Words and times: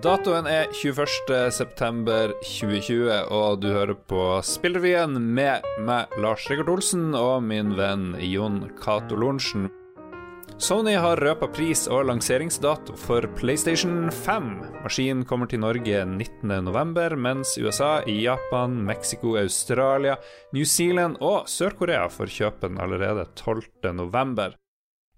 Datoen 0.00 0.46
er 0.48 0.70
21.9.2020, 0.72 3.10
og 3.36 3.58
du 3.60 3.68
hører 3.68 3.92
på 4.08 4.40
Spillrevyen 4.46 5.18
med 5.20 5.60
meg, 5.84 6.08
Lars 6.24 6.46
Rikard 6.48 6.70
Olsen, 6.72 7.12
og 7.12 7.44
min 7.44 7.76
venn 7.76 8.16
Jon 8.24 8.72
Cato 8.80 9.12
Lorentzen. 9.20 9.68
Sony 10.60 10.92
har 10.96 11.16
røpa 11.20 11.48
pris 11.52 11.88
og 11.92 12.06
lanseringsdato 12.08 12.96
for 13.00 13.20
PlayStation 13.36 14.10
5. 14.12 14.82
Maskinen 14.86 15.24
kommer 15.28 15.46
til 15.52 15.60
Norge 15.66 16.04
19.11, 16.08 17.16
mens 17.20 17.58
USA, 17.60 18.00
Japan, 18.08 18.80
Mexico, 18.88 19.36
Australia, 19.40 20.16
New 20.56 20.64
Zealand 20.64 21.16
og 21.20 21.44
Sør-Korea 21.48 22.08
får 22.12 22.28
kjøpe 22.38 22.68
den 22.68 22.80
allerede 22.80 23.24
12.11. 23.36 24.59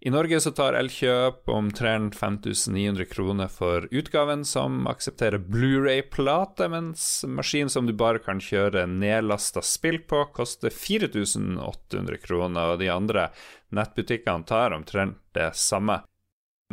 I 0.04 0.10
Norge 0.10 0.40
så 0.42 0.50
tar 0.50 0.74
Elkjøp 0.74 1.46
omtrent 1.54 2.16
5900 2.18 3.04
kroner 3.06 3.46
for 3.46 3.84
utgaven, 3.94 4.40
som 4.44 4.88
aksepterer 4.90 5.38
Blu-ray-plate, 5.38 6.66
mens 6.72 7.04
maskin 7.30 7.70
som 7.70 7.86
du 7.86 7.92
bare 7.94 8.18
kan 8.18 8.42
kjøre 8.42 8.82
nedlasta 8.90 9.62
spill 9.62 10.00
på, 10.10 10.24
koster 10.34 10.74
4800 10.74 12.18
kroner, 12.24 12.74
og 12.74 12.82
de 12.82 12.90
andre 12.90 13.28
nettbutikkene 13.70 14.42
tar 14.50 14.74
omtrent 14.74 15.22
det 15.38 15.52
samme. 15.54 16.00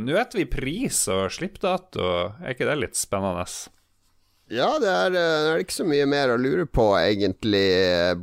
Nå 0.01 0.17
vet 0.17 0.33
vi 0.33 0.49
pris 0.49 1.05
og 1.13 1.27
slippdato, 1.37 2.09
er 2.41 2.57
ikke 2.57 2.65
det 2.73 2.81
litt 2.81 2.97
spennende? 2.97 3.45
Ja, 4.49 4.73
det 4.81 4.89
er, 4.89 5.13
det 5.13 5.27
er, 5.29 5.61
ikke 5.61 5.83
så 5.83 5.85
mye 5.85 6.09
mer 6.09 6.33
å 6.33 6.41
lure 6.41 6.65
på, 6.65 6.95
egentlig, 6.97 7.67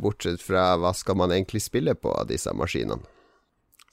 bortsett 0.03 0.43
fra 0.43 0.73
hva 0.83 0.91
skal 0.99 1.23
man 1.23 1.31
egentlig 1.31 1.63
spille 1.63 1.95
på 1.95 2.11
av 2.11 2.27
disse 2.27 2.51
maskinene. 2.51 3.07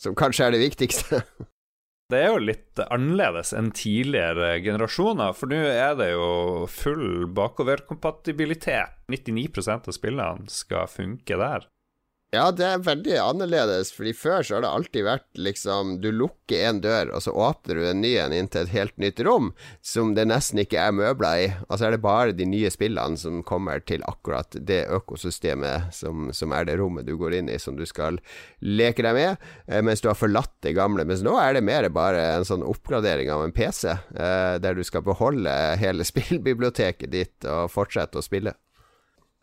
Som 0.04 0.16
kanskje 0.20 0.48
er 0.48 0.56
det 0.56 0.64
viktigste. 0.66 1.22
det 2.12 2.20
er 2.20 2.34
jo 2.34 2.42
litt 2.44 2.82
annerledes 2.84 3.54
enn 3.56 3.72
tidligere 3.76 4.58
generasjoner, 4.66 5.36
for 5.38 5.52
nå 5.52 5.62
er 5.72 5.96
det 6.00 6.12
jo 6.12 6.28
full 6.72 7.30
bakoverkompatibilitet. 7.32 9.00
99% 9.12 9.90
av 9.90 9.96
spillene 9.96 10.52
skal 10.52 10.92
funke 10.92 11.40
der. 11.40 11.70
Ja, 12.34 12.48
det 12.50 12.66
er 12.66 12.80
veldig 12.82 13.14
annerledes, 13.22 13.92
fordi 13.94 14.10
før 14.18 14.42
så 14.42 14.56
har 14.56 14.64
det 14.64 14.70
alltid 14.74 15.04
vært 15.06 15.26
liksom 15.38 15.92
Du 16.02 16.08
lukker 16.10 16.64
en 16.66 16.80
dør, 16.82 17.12
og 17.14 17.22
så 17.22 17.30
åpner 17.30 17.78
du 17.78 17.84
en 17.86 18.02
ny 18.02 18.16
en 18.18 18.34
inn 18.34 18.50
til 18.50 18.64
et 18.64 18.72
helt 18.74 18.96
nytt 18.98 19.22
rom 19.28 19.52
som 19.86 20.16
det 20.18 20.26
nesten 20.32 20.64
ikke 20.64 20.80
er 20.82 20.96
møbler 20.98 21.44
i. 21.44 21.52
Og 21.68 21.78
så 21.78 21.86
er 21.86 21.94
det 21.94 22.02
bare 22.02 22.34
de 22.34 22.48
nye 22.50 22.72
spillene 22.74 23.22
som 23.22 23.44
kommer 23.46 23.86
til 23.86 24.02
akkurat 24.10 24.58
det 24.58 24.82
økosystemet 24.98 25.94
som, 25.94 26.32
som 26.34 26.58
er 26.58 26.66
det 26.66 26.80
rommet 26.82 27.06
du 27.06 27.14
går 27.22 27.38
inn 27.38 27.54
i, 27.54 27.60
som 27.62 27.78
du 27.78 27.86
skal 27.86 28.18
leke 28.66 29.06
deg 29.06 29.14
med, 29.20 29.48
eh, 29.70 29.86
mens 29.86 30.02
du 30.02 30.10
har 30.10 30.18
forlatt 30.18 30.56
det 30.66 30.74
gamle. 30.74 31.06
Mens 31.06 31.22
nå 31.22 31.38
er 31.38 31.54
det 31.54 31.66
mer 31.70 31.86
bare 31.94 32.26
en 32.40 32.50
sånn 32.50 32.66
oppgradering 32.66 33.30
av 33.30 33.46
en 33.46 33.54
PC, 33.54 33.92
eh, 33.94 34.58
der 34.58 34.74
du 34.74 34.82
skal 34.82 35.06
beholde 35.06 35.54
hele 35.78 36.02
spillbiblioteket 36.10 37.14
ditt 37.14 37.46
og 37.46 37.70
fortsette 37.78 38.18
å 38.18 38.26
spille. 38.26 38.58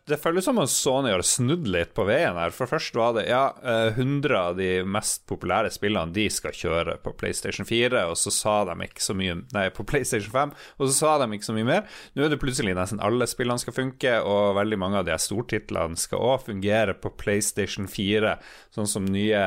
Det 0.09 0.17
føles 0.17 0.45
som 0.47 0.57
om 0.57 0.67
Sony 0.67 1.11
har 1.13 1.21
snudd 1.25 1.67
litt 1.69 1.91
på 1.93 2.03
veien 2.07 2.37
her. 2.39 2.53
For 2.55 2.69
først 2.69 2.95
var 2.97 3.13
det 3.13 3.27
ja, 3.29 3.51
100 3.93 4.33
eh, 4.33 4.39
av 4.39 4.55
de 4.57 4.69
mest 4.87 5.27
populære 5.29 5.69
spillene 5.73 6.13
de 6.15 6.25
skal 6.33 6.55
kjøre 6.57 6.95
på 7.03 7.13
PlayStation 7.19 7.67
4, 7.69 8.07
og 8.09 8.17
så 8.17 8.33
sa 8.33 8.55
de 8.67 8.75
ikke 8.87 9.03
så 9.05 9.15
mye 9.17 9.37
Nei, 9.53 9.67
på 9.73 9.85
PlayStation 9.87 10.33
5, 10.33 10.53
og 10.79 10.89
så 10.89 10.95
sa 10.95 11.13
de 11.21 11.29
ikke 11.37 11.49
så 11.51 11.55
mye 11.55 11.69
mer. 11.69 11.99
Nå 12.15 12.25
er 12.25 12.33
det 12.33 12.41
plutselig 12.41 12.73
nesten 12.77 13.03
alle 13.03 13.27
spillene 13.29 13.61
skal 13.61 13.77
funke, 13.77 14.15
og 14.25 14.57
veldig 14.57 14.81
mange 14.81 15.01
av 15.03 15.07
de 15.07 15.19
stortitlene 15.21 15.99
skal 15.99 16.25
òg 16.31 16.47
fungere 16.49 16.97
på 16.97 17.13
PlayStation 17.21 17.89
4, 17.91 18.35
sånn 18.73 18.89
som 18.89 19.05
nye 19.05 19.45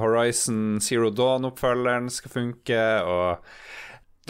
Horizon 0.00 0.80
Zero 0.84 1.12
Dawn-oppfølgeren 1.12 2.08
skal 2.14 2.36
funke, 2.38 2.82
og 3.04 3.44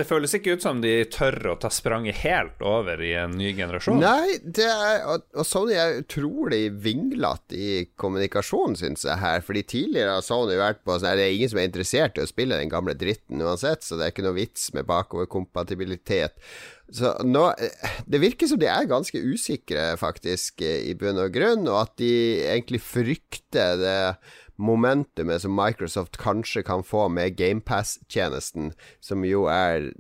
det 0.01 0.07
føles 0.09 0.33
ikke 0.37 0.57
ut 0.57 0.65
som 0.65 0.81
de 0.83 0.93
tør 1.13 1.53
å 1.53 1.57
ta 1.61 1.71
spranget 1.73 2.23
helt 2.23 2.63
over 2.65 3.03
i 3.05 3.13
en 3.21 3.37
ny 3.37 3.53
generasjon. 3.57 4.01
Nei, 4.01 4.39
er, 4.65 5.05
og, 5.13 5.45
Sony 5.47 5.77
er 5.77 6.01
utrolig 6.01 6.63
vinglete 6.83 7.59
i 7.59 7.71
kommunikasjonen, 8.01 8.79
syns 8.81 9.05
jeg, 9.07 9.21
her. 9.21 9.45
Fordi 9.45 9.65
tidligere 9.77 10.17
har 10.17 10.27
Sony 10.27 10.59
vært 10.61 10.83
på 10.85 10.97
sånn 10.97 11.21
Det 11.21 11.27
er 11.27 11.37
ingen 11.37 11.53
som 11.53 11.63
er 11.63 11.71
interessert 11.71 12.19
i 12.19 12.25
å 12.25 12.31
spille 12.31 12.59
den 12.61 12.73
gamle 12.73 12.97
dritten 12.99 13.45
uansett, 13.45 13.85
så 13.85 13.99
det 13.99 14.07
er 14.07 14.15
ikke 14.15 14.27
noe 14.27 14.39
vits 14.41 14.71
med 14.77 14.89
bakoverkompatibilitet. 14.91 16.37
Så 16.91 17.13
nå 17.23 17.47
Det 18.11 18.23
virker 18.23 18.51
som 18.51 18.61
de 18.61 18.71
er 18.71 18.91
ganske 18.91 19.21
usikre, 19.21 19.93
faktisk, 20.01 20.65
i 20.65 20.95
bunn 20.99 21.21
og 21.23 21.33
grunn, 21.35 21.69
og 21.69 21.85
at 21.85 21.97
de 22.01 22.13
egentlig 22.49 22.83
frykter 22.83 23.81
det 23.81 23.99
momentumet 24.61 25.43
som 25.43 25.57
Microsoft 25.57 26.21
kanskje 26.21 26.63
kan 26.67 26.85
få 26.87 27.09
med 27.09 27.37
GamePass-tjenesten, 27.39 28.73
som 29.01 29.25
jo 29.25 29.47
er 29.51 29.91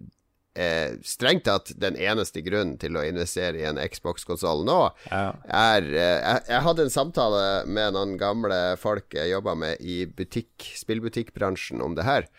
eh, 0.54 0.97
strengt 1.06 1.47
tatt 1.48 1.72
den 1.81 1.97
eneste 1.97 2.43
grunnen 2.44 2.76
til 2.81 2.98
å 2.98 3.04
investere 3.06 3.62
i 3.62 3.66
en 3.69 3.81
Xbox-konsoll 3.81 4.65
nå, 4.69 4.78
ja. 5.09 5.25
er 5.47 5.91
eh, 5.91 6.16
jeg, 6.21 6.47
jeg, 6.53 6.62
hadde 6.69 6.87
en 6.87 6.94
samtale 6.94 7.44
med 7.66 7.97
noen 7.97 8.16
gamle 8.21 8.60
folk 8.81 9.16
jeg 9.16 9.32
jobba 9.32 9.56
med 9.59 9.81
i 9.81 10.03
butikk, 10.06 10.72
spillbutikkbransjen 10.78 11.82
om 11.84 11.97
det 11.98 12.09
her. 12.09 12.31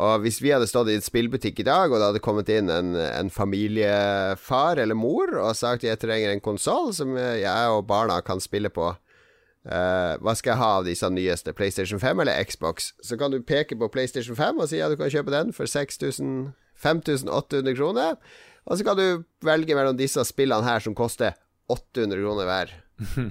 Og 0.00 0.22
hvis 0.22 0.38
vi 0.40 0.52
hadde 0.54 0.68
stått 0.70 0.88
i 0.88 0.96
en 0.96 1.04
spillbutikk 1.04 1.60
i 1.60 1.66
dag, 1.66 1.90
og 1.90 1.98
det 1.98 2.06
hadde 2.06 2.22
kommet 2.24 2.48
inn 2.52 2.70
en, 2.72 2.94
en 2.96 3.30
familiefar 3.32 4.80
eller 4.80 4.96
mor 4.96 5.34
og 5.34 5.58
sagt 5.58 5.84
jeg 5.84 6.00
trenger 6.00 6.32
en 6.32 6.44
konsoll 6.44 6.94
som 6.96 7.18
jeg 7.18 7.74
og 7.74 7.84
barna 7.90 8.20
kan 8.24 8.40
spille 8.40 8.70
på, 8.72 8.94
Uh, 9.60 10.16
hva 10.24 10.32
skal 10.38 10.54
jeg 10.54 10.60
ha 10.62 10.68
av 10.78 10.86
disse 10.88 11.04
nyeste, 11.12 11.52
PlayStation 11.52 12.00
5 12.00 12.22
eller 12.22 12.44
Xbox? 12.48 12.94
Så 13.04 13.18
kan 13.20 13.30
du 13.32 13.38
peke 13.44 13.76
på 13.76 13.92
PlayStation 13.92 14.36
5 14.36 14.60
og 14.62 14.68
si 14.70 14.78
at 14.80 14.90
du 14.92 14.96
kan 15.00 15.12
kjøpe 15.12 15.34
den 15.34 15.52
for 15.52 15.66
5800 15.68 17.76
kroner. 17.76 18.16
Og 18.64 18.78
så 18.78 18.84
kan 18.86 18.96
du 18.96 19.24
velge 19.44 19.74
mellom 19.76 19.96
disse 19.98 20.24
spillene 20.28 20.64
her 20.64 20.80
som 20.80 20.94
koster 20.96 21.32
800 21.68 22.22
kroner 22.22 22.44
hver. 22.48 22.68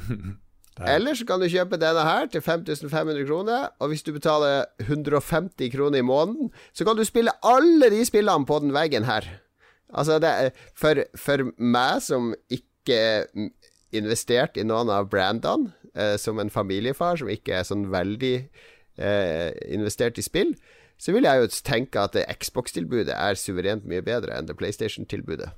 eller 0.95 1.13
så 1.17 1.25
kan 1.27 1.39
du 1.41 1.47
kjøpe 1.49 1.81
denne 1.81 2.03
her 2.05 2.25
til 2.31 2.41
5500 2.45 3.25
kroner, 3.25 3.61
og 3.81 3.87
hvis 3.91 4.05
du 4.05 4.11
betaler 4.15 4.65
150 4.85 5.71
kroner 5.73 5.97
i 5.99 6.05
måneden, 6.05 6.45
så 6.73 6.85
kan 6.85 6.97
du 6.97 7.03
spille 7.07 7.39
alle 7.41 7.89
de 7.89 8.05
spillene 8.05 8.45
på 8.45 8.59
den 8.63 8.73
veggen 8.75 9.03
her. 9.09 9.23
Altså, 9.89 10.19
det 10.21 10.29
er 10.29 10.49
for, 10.77 10.95
for 11.17 11.37
meg 11.57 12.01
som 12.05 12.35
ikke 12.53 13.25
investert 13.95 14.57
i 14.57 14.65
noen 14.67 14.89
av 14.93 15.09
brandene, 15.09 15.73
eh, 15.95 16.17
som 16.21 16.39
en 16.41 16.51
familiefar 16.53 17.21
som 17.21 17.31
ikke 17.31 17.59
er 17.59 17.67
sånn 17.67 17.87
veldig 17.93 18.35
eh, 18.39 19.49
investert 19.73 20.19
i 20.19 20.25
spill, 20.25 20.53
så 20.99 21.15
vil 21.15 21.27
jeg 21.29 21.39
jo 21.39 21.49
tenke 21.63 22.01
at 22.03 22.17
Xbox-tilbudet 22.41 23.15
er 23.15 23.39
suverent 23.39 23.87
mye 23.87 24.03
bedre 24.03 24.35
enn 24.35 24.49
det 24.49 24.57
PlayStation-tilbudet. 24.59 25.53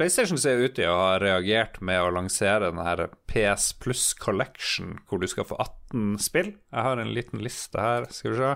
PlayStation 0.00 0.40
ser 0.40 0.62
ut 0.62 0.72
til 0.78 0.88
å 0.88 0.96
ha 0.96 1.16
reagert 1.20 1.76
med 1.84 2.00
å 2.00 2.12
lansere 2.16 2.70
den 2.70 2.80
her 2.80 3.10
PS 3.28 3.74
Plus 3.76 4.14
Collection, 4.16 4.96
hvor 5.04 5.20
du 5.20 5.28
skal 5.28 5.44
få 5.44 5.58
18 5.60 6.16
spill. 6.24 6.54
Jeg 6.72 6.86
har 6.86 7.00
en 7.02 7.12
liten 7.12 7.44
liste 7.44 7.76
her, 7.76 8.08
skal 8.08 8.32
vi 8.32 8.38
se. 8.40 8.54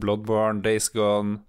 Bloodborne, 0.00 0.60
Days 0.62 0.90
Gone, 0.92 1.40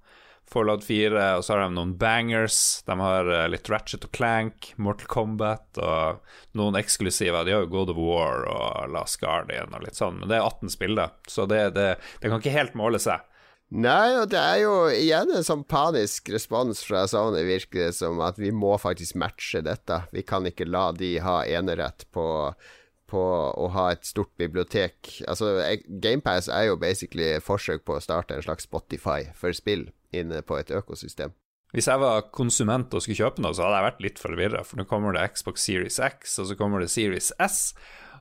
Fallout 0.52 0.84
4, 0.84 1.38
og 1.38 1.46
så 1.46 1.56
har 1.56 1.62
de 1.64 1.76
noen 1.78 1.94
bangers. 2.00 2.82
De 2.88 2.98
har 3.00 3.30
eh, 3.32 3.48
litt 3.54 3.70
Ratchet 3.72 4.04
og 4.08 4.12
Clank, 4.16 4.74
Mortal 4.76 5.08
Kombat 5.12 5.80
og 5.80 6.20
noen 6.60 6.76
eksklusive. 6.80 7.46
De 7.48 7.56
har 7.56 7.64
jo 7.64 7.72
God 7.72 7.94
of 7.94 8.02
War 8.02 8.44
og 8.52 8.92
Last 8.92 9.22
Guardian 9.22 9.72
og 9.72 9.86
litt 9.86 10.00
sånn, 10.00 10.20
men 10.20 10.32
det 10.32 10.40
er 10.40 10.48
18 10.50 10.74
spill, 10.74 10.98
da. 11.00 11.08
Så 11.32 11.48
det, 11.48 11.70
det, 11.78 11.94
det 12.20 12.32
kan 12.32 12.44
ikke 12.44 12.58
helt 12.58 12.76
måle 12.80 13.00
seg. 13.00 13.24
Nei, 13.72 14.18
og 14.20 14.28
det 14.34 14.42
er 14.42 14.58
jo 14.66 14.74
igjen 14.92 15.32
en 15.32 15.48
sånn 15.48 15.64
panisk 15.64 16.28
respons 16.34 16.82
fra 16.84 17.06
Sony, 17.08 17.46
virker 17.48 17.86
det 17.86 17.96
som, 17.96 18.20
at 18.20 18.36
vi 18.42 18.52
må 18.52 18.74
faktisk 18.82 19.16
matche 19.22 19.64
dette. 19.64 20.02
Vi 20.12 20.26
kan 20.28 20.44
ikke 20.50 20.68
la 20.68 20.90
de 20.92 21.16
ha 21.24 21.42
enerett 21.48 22.10
på 22.12 22.28
på 23.12 23.22
å 23.60 23.66
ha 23.76 23.90
et 23.92 24.06
stort 24.08 24.30
bibliotek. 24.40 25.18
Altså, 25.28 25.50
GamePass 26.00 26.48
er 26.48 26.70
jo 26.70 26.78
basically 26.80 27.34
forsøk 27.44 27.84
på 27.84 27.98
å 27.98 28.04
starte 28.04 28.38
en 28.38 28.46
slags 28.46 28.64
Spotify 28.64 29.26
for 29.36 29.52
spill 29.52 29.90
inne 30.16 30.42
på 30.46 30.60
et 30.60 30.74
økosystem. 30.76 31.34
Hvis 31.72 31.88
jeg 31.88 32.02
var 32.02 32.26
konsument 32.36 32.92
og 32.92 33.04
skulle 33.04 33.20
kjøpe 33.22 33.44
noe, 33.44 33.56
så 33.56 33.64
hadde 33.64 33.78
jeg 33.78 33.88
vært 33.88 34.06
litt 34.06 34.20
forvirra, 34.20 34.64
for 34.68 34.80
nå 34.82 34.86
kommer 34.90 35.16
det 35.16 35.24
Xbox 35.38 35.64
Series 35.64 36.00
X, 36.04 36.34
og 36.44 36.50
så 36.50 36.58
kommer 36.60 36.84
det 36.84 36.92
Series 36.92 37.32
S, 37.40 37.60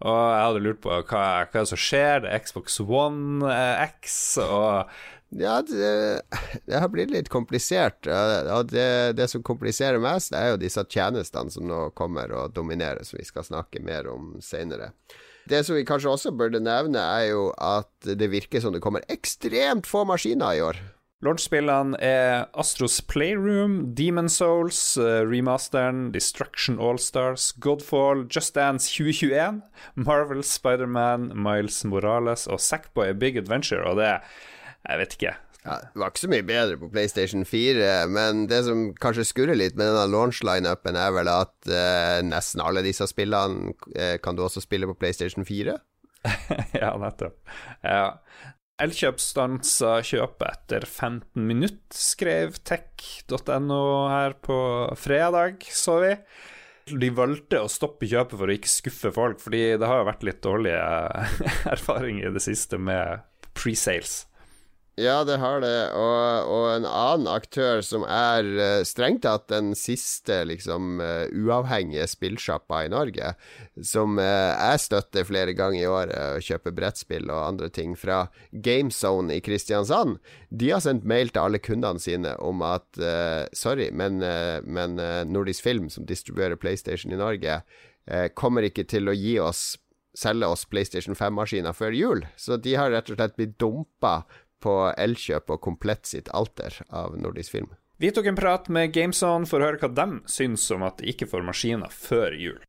og 0.00 0.14
jeg 0.14 0.44
hadde 0.46 0.60
lurt 0.64 0.82
på 0.84 1.00
hva, 1.10 1.24
hva 1.50 1.64
som 1.66 1.80
skjer, 1.80 2.22
det 2.24 2.30
er 2.30 2.44
Xbox 2.46 2.78
One 2.84 3.50
eh, 3.50 3.88
X, 3.90 4.20
og 4.44 4.92
ja, 5.30 5.60
det, 5.66 6.22
det, 6.66 6.76
har 6.78 6.88
blitt 6.90 7.12
litt 7.14 7.28
komplisert. 7.30 8.06
Og 8.06 8.70
det, 8.72 9.18
det, 9.18 9.28
som 9.30 9.44
kompliserer 9.46 10.02
mest, 10.02 10.34
er 10.34 10.52
jo 10.52 10.60
disse 10.62 10.82
tjenestene 10.90 11.54
som 11.54 11.68
nå 11.70 11.82
kommer 11.98 12.32
og 12.34 12.54
dominerer, 12.56 13.04
som 13.06 13.20
vi 13.20 13.26
skal 13.28 13.46
snakke 13.46 13.82
mer 13.84 14.08
om 14.10 14.32
seinere. 14.42 14.90
Det 15.50 15.62
som 15.66 15.78
vi 15.78 15.86
kanskje 15.86 16.10
også 16.10 16.34
burde 16.36 16.62
nevne, 16.62 17.02
er 17.02 17.30
jo 17.30 17.50
at 17.56 17.90
det 18.06 18.30
virker 18.30 18.62
som 18.62 18.74
det 18.74 18.82
kommer 18.82 19.06
ekstremt 19.10 19.88
få 19.90 20.04
maskiner 20.08 20.58
i 20.58 20.64
år. 20.66 20.82
Launchspillene 21.20 21.98
er 22.00 22.46
Astros 22.56 23.02
Playroom, 23.04 23.94
Demon 23.94 24.30
Souls, 24.32 24.96
uh, 24.96 25.20
remasteren, 25.28 26.14
Destruction 26.14 26.78
Allstars, 26.80 27.52
Godfall, 27.60 28.24
Just 28.32 28.54
Dance 28.56 28.88
2021, 28.88 29.60
Marvel, 30.00 30.40
Spiderman, 30.42 31.28
Miles 31.36 31.84
Morales 31.84 32.46
og 32.48 32.60
Sackboy 32.64 33.12
Big 33.12 33.36
Adventure, 33.36 33.84
og 33.84 34.00
det 34.00 34.20
Jeg 34.88 34.98
vet 34.98 35.12
ikke. 35.12 35.34
Ja, 35.66 35.74
det 35.76 36.00
var 36.00 36.08
ikke 36.08 36.22
så 36.22 36.28
mye 36.32 36.46
bedre 36.48 36.76
på 36.80 36.88
PlayStation 36.88 37.44
4, 37.44 38.08
men 38.08 38.46
det 38.48 38.62
som 38.64 38.86
kanskje 38.96 39.26
skurrer 39.28 39.58
litt 39.60 39.76
med 39.76 39.90
denne 39.90 40.06
launch-lineupen, 40.08 40.96
er 40.96 41.12
vel 41.12 41.28
at 41.28 41.52
uh, 41.68 42.24
nesten 42.24 42.64
alle 42.64 42.80
disse 42.86 43.04
spillene 43.10 43.74
uh, 43.92 44.16
kan 44.24 44.38
du 44.38 44.46
også 44.46 44.64
spille 44.64 44.88
på 44.88 44.96
PlayStation 44.96 45.44
4. 45.44 45.76
ja, 46.80 46.94
nettopp. 46.96 47.36
Ja. 47.84 48.06
Elkjøp 48.80 49.20
stansa 49.20 49.98
kjøpet 50.06 50.46
etter 50.48 50.86
15 50.86 51.44
minutter, 51.44 51.96
skrev 51.96 52.56
tech.no 52.64 53.82
her 54.08 54.36
på 54.40 54.56
fredag, 54.96 55.66
så 55.68 55.98
vi. 56.00 56.14
De 56.90 57.10
valgte 57.14 57.60
å 57.60 57.68
stoppe 57.70 58.08
kjøpet 58.08 58.38
for 58.40 58.48
å 58.48 58.56
ikke 58.56 58.72
skuffe 58.72 59.12
folk, 59.14 59.42
fordi 59.42 59.62
det 59.78 59.86
har 59.90 60.00
jo 60.00 60.08
vært 60.08 60.24
litt 60.26 60.40
dårlige 60.46 60.80
erfaringer 61.74 62.30
i 62.30 62.34
det 62.38 62.44
siste 62.44 62.80
med 62.80 63.20
presales. 63.52 64.22
Ja, 65.00 65.24
det 65.24 65.38
har 65.40 65.62
det. 65.64 65.76
Og, 65.96 66.48
og 66.52 66.64
en 66.74 66.84
annen 66.84 67.28
aktør 67.30 67.80
som 67.84 68.02
er 68.04 68.44
uh, 68.58 68.82
strengt 68.84 69.22
tatt 69.24 69.46
den 69.48 69.72
siste 69.78 70.42
liksom 70.48 71.00
uh, 71.00 71.24
uavhengige 71.32 72.04
spillsjappa 72.10 72.82
i 72.84 72.90
Norge, 72.92 73.32
som 73.80 74.20
uh, 74.20 74.52
jeg 74.52 74.82
støtter 74.84 75.24
flere 75.28 75.54
ganger 75.56 75.80
i 75.80 75.88
året 75.88 76.36
og 76.36 76.44
kjøper 76.44 76.76
brettspill 76.76 77.32
og 77.32 77.46
andre 77.46 77.70
ting 77.72 77.94
fra 77.96 78.26
GameZone 78.52 79.38
i 79.38 79.44
Kristiansand, 79.44 80.18
de 80.50 80.72
har 80.74 80.84
sendt 80.84 81.08
mail 81.08 81.32
til 81.32 81.46
alle 81.46 81.62
kundene 81.64 82.02
sine 82.02 82.34
om 82.44 82.60
at 82.66 82.98
sorry, 83.56 83.88
men, 83.94 84.18
men 84.66 84.98
Nordisk 85.30 85.62
Film, 85.64 85.86
som 85.92 86.04
distribuerer 86.08 86.58
PlayStation 86.60 87.14
i 87.14 87.18
Norge, 87.20 87.60
kommer 88.34 88.66
ikke 88.66 88.84
til 88.90 89.08
å 89.08 89.14
gi 89.14 89.36
oss 89.42 89.78
selge 90.16 90.48
oss 90.50 90.66
PlayStation 90.66 91.14
5-maskiner 91.14 91.74
før 91.76 91.94
jul. 91.94 92.24
Så 92.36 92.58
de 92.58 92.74
har 92.78 92.90
rett 92.90 93.10
og 93.12 93.18
slett 93.18 93.36
blitt 93.38 93.58
dumpa 93.62 94.24
på 94.62 94.74
Elkjøp 94.92 95.50
og 95.54 95.62
Komplett 95.64 96.06
sitt 96.08 96.30
alter 96.36 96.76
av 96.88 97.16
nordisk 97.18 97.56
film. 97.56 97.70
Vi 98.00 98.10
tok 98.16 98.30
en 98.30 98.38
prat 98.38 98.68
med 98.72 98.94
GameZone 98.94 99.48
for 99.48 99.60
å 99.60 99.68
høre 99.68 99.80
hva 99.82 99.90
de 99.92 100.20
syns 100.30 100.64
om 100.72 100.84
at 100.86 101.00
de 101.00 101.10
ikke 101.12 101.28
får 101.28 101.44
maskiner 101.44 101.92
før 101.92 102.36
jul. 102.36 102.60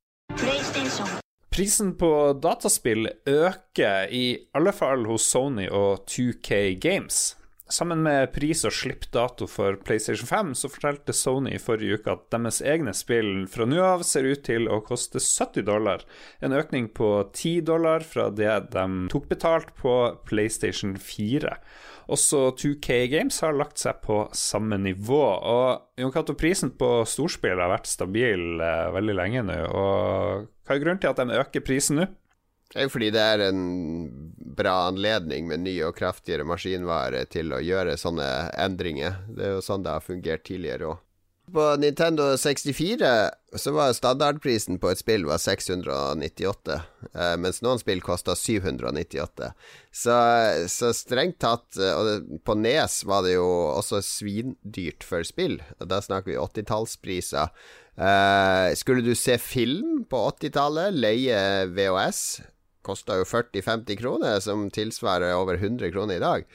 Prisen 1.52 1.94
på 2.00 2.10
dataspill 2.40 3.10
øker, 3.28 4.12
i 4.12 4.26
alle 4.56 4.72
fall 4.76 5.04
hos 5.08 5.28
Sony 5.28 5.68
og 5.68 6.06
2K 6.08 6.80
Games. 6.80 7.38
Sammen 7.72 8.02
med 8.04 8.34
pris- 8.36 8.66
og 8.68 8.74
slippdato 8.76 9.48
for 9.48 9.78
PlayStation 9.80 10.28
5 10.28 10.50
så 10.60 10.70
fortalte 10.72 11.14
Sony 11.16 11.54
i 11.56 11.62
forrige 11.62 12.02
uke 12.02 12.12
at 12.12 12.26
deres 12.34 12.60
egne 12.68 12.92
spill 12.96 13.46
fra 13.52 13.68
nå 13.70 13.80
av 13.86 14.04
ser 14.04 14.28
ut 14.28 14.44
til 14.44 14.68
å 14.68 14.82
koste 14.84 15.22
70 15.24 15.64
dollar. 15.70 16.04
En 16.44 16.52
økning 16.58 16.90
på 16.92 17.14
10 17.30 17.64
dollar 17.70 18.04
fra 18.04 18.28
det 18.28 18.52
de 18.76 18.86
tok 19.14 19.30
betalt 19.32 19.72
på 19.80 19.96
PlayStation 20.28 20.98
4. 21.00 21.56
Også 22.12 22.50
2K 22.60 23.06
Games 23.14 23.40
har 23.40 23.56
lagt 23.56 23.80
seg 23.80 24.02
på 24.04 24.26
samme 24.36 24.76
nivå. 24.82 25.24
Og 25.24 26.02
Jon 26.02 26.12
Cato, 26.12 26.36
prisen 26.36 26.74
på 26.76 27.06
storspill 27.08 27.62
har 27.62 27.72
vært 27.72 27.88
stabil 27.88 28.60
eh, 28.60 28.90
veldig 28.98 29.16
lenge 29.16 29.46
nå. 29.48 29.62
Og 29.72 30.50
hva 30.68 30.76
er 30.76 30.84
grunnen 30.84 31.00
til 31.00 31.14
at 31.14 31.24
de 31.24 31.40
øker 31.40 31.64
prisen 31.64 32.02
nå? 32.02 32.10
Det 32.72 32.80
er 32.80 32.88
jo 32.88 32.92
fordi 32.94 33.10
det 33.12 33.24
er 33.24 33.42
en 33.50 33.64
bra 34.58 34.88
anledning 34.88 35.48
med 35.50 35.64
ny 35.66 35.78
og 35.88 35.96
kraftigere 35.98 36.48
maskinvare 36.48 37.26
til 37.32 37.54
å 37.56 37.62
gjøre 37.64 37.98
sånne 38.00 38.28
endringer. 38.60 39.24
Det 39.30 39.48
er 39.48 39.56
jo 39.58 39.64
sånn 39.66 39.86
det 39.86 39.96
har 39.96 40.06
fungert 40.06 40.46
tidligere 40.48 40.94
òg. 40.94 41.08
På 41.52 41.76
Nintendo 41.76 42.38
64 42.38 43.30
så 43.56 43.72
var 43.76 43.92
standardprisen 43.94 44.78
på 44.80 44.92
et 44.92 45.02
spill 45.02 45.26
var 45.28 45.42
698, 45.42 46.78
eh, 47.12 47.34
mens 47.42 47.60
noen 47.66 47.82
spill 47.82 48.00
kosta 48.06 48.38
798. 48.40 49.50
Så, 49.92 50.16
så, 50.72 50.94
strengt 50.96 51.42
tatt 51.44 51.76
eh, 51.76 51.98
Og 51.98 52.40
på 52.48 52.56
Nes 52.56 53.02
var 53.10 53.26
det 53.26 53.34
jo 53.36 53.50
også 53.74 54.00
svindyrt 54.06 55.04
for 55.04 55.28
spill. 55.28 55.60
Da 55.84 56.00
snakker 56.00 56.32
vi 56.32 56.40
80-tallspriser. 56.40 57.52
Eh, 58.00 58.72
skulle 58.80 59.04
du 59.04 59.12
se 59.20 59.36
film 59.42 60.06
på 60.08 60.24
80-tallet, 60.32 60.96
leie 60.96 61.44
VHS 61.74 62.24
kosta 62.86 63.20
jo 63.20 63.26
40-50 63.28 64.00
kroner, 64.00 64.40
som 64.44 64.70
tilsvarer 64.74 65.36
over 65.38 65.60
100 65.60 65.92
kroner 65.94 66.20
i 66.20 66.24
dag. 66.24 66.48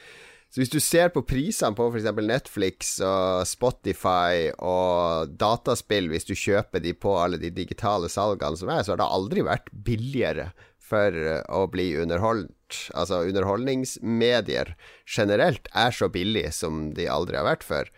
Så 0.47 0.61
hvis 0.61 0.71
du 0.71 0.79
ser 0.79 1.09
på 1.11 1.25
prisene 1.27 1.75
på 1.75 1.89
f.eks. 1.91 2.07
Netflix 2.23 2.93
og 3.03 3.43
Spotify 3.49 4.47
og 4.63 5.33
dataspill, 5.39 6.07
hvis 6.11 6.27
du 6.29 6.33
kjøper 6.39 6.83
de 6.83 6.93
på 6.95 7.17
alle 7.19 7.39
de 7.41 7.51
digitale 7.51 8.07
salgene 8.11 8.59
som 8.59 8.71
er, 8.71 8.85
så 8.85 8.95
har 8.95 9.01
det 9.01 9.11
aldri 9.17 9.43
vært 9.47 9.67
billigere 9.71 10.51
for 10.87 11.15
å 11.51 11.65
bli 11.71 11.89
underholdt. 11.99 12.53
Altså 12.95 13.25
underholdningsmedier 13.27 14.73
generelt 15.07 15.67
er 15.75 15.91
så 15.95 16.07
billig 16.11 16.47
som 16.55 16.87
de 16.95 17.09
aldri 17.11 17.39
har 17.39 17.47
vært 17.47 17.67
før. 17.67 17.91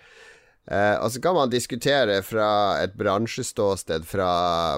Eh, 0.70 0.96
og 1.02 1.12
så 1.12 1.22
kan 1.22 1.34
man 1.34 1.50
diskutere 1.50 2.20
fra 2.22 2.50
et 2.84 2.94
bransjeståsted, 2.98 4.06
fra, 4.06 4.34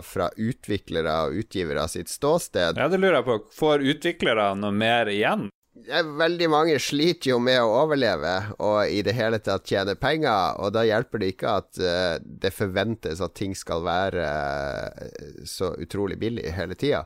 fra 0.07 0.29
utviklere 0.39 1.15
og 1.25 1.41
utgivere 1.43 1.83
sitt 1.91 2.11
ståsted. 2.11 2.79
Ja, 2.79 2.87
det 2.87 2.99
lurer 3.01 3.19
jeg 3.19 3.27
på. 3.27 3.39
Får 3.57 3.83
utviklere 3.93 4.53
noe 4.55 4.71
mer 4.71 5.11
igjen? 5.11 5.49
Veldig 5.81 6.47
mange 6.51 6.77
sliter 6.83 7.31
jo 7.31 7.39
med 7.43 7.57
å 7.63 7.73
overleve 7.81 8.33
og 8.59 8.91
i 8.91 9.01
det 9.03 9.15
hele 9.17 9.39
tatt 9.43 9.65
tjene 9.67 9.95
penger, 9.99 10.59
og 10.61 10.73
da 10.75 10.83
hjelper 10.85 11.23
det 11.23 11.31
ikke 11.33 11.53
at 11.61 11.79
uh, 11.79 12.19
det 12.21 12.51
forventes 12.53 13.23
at 13.23 13.33
ting 13.39 13.55
skal 13.57 13.81
være 13.87 14.25
uh, 14.27 15.45
så 15.47 15.71
utrolig 15.81 16.19
billig 16.21 16.51
hele 16.53 16.75
tida. 16.77 17.05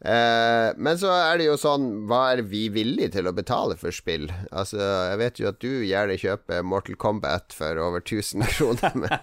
Eh, 0.00 0.70
men 0.80 0.96
så 0.96 1.10
er 1.12 1.36
det 1.36 1.44
jo 1.44 1.58
sånn 1.60 2.06
Hva 2.08 2.30
er 2.32 2.40
vi 2.48 2.62
villige 2.72 3.10
til 3.18 3.26
å 3.28 3.34
betale 3.36 3.76
for 3.76 3.92
spill? 3.92 4.30
Altså, 4.48 4.78
jeg 4.80 5.18
vet 5.20 5.40
jo 5.42 5.50
at 5.50 5.58
du 5.60 5.82
gjerne 5.84 6.16
kjøper 6.22 6.64
Mortal 6.64 6.96
Kombat 6.96 7.52
for 7.52 7.76
over 7.84 8.00
1000 8.00 8.46
kroner, 8.54 8.96
men, 8.96 9.18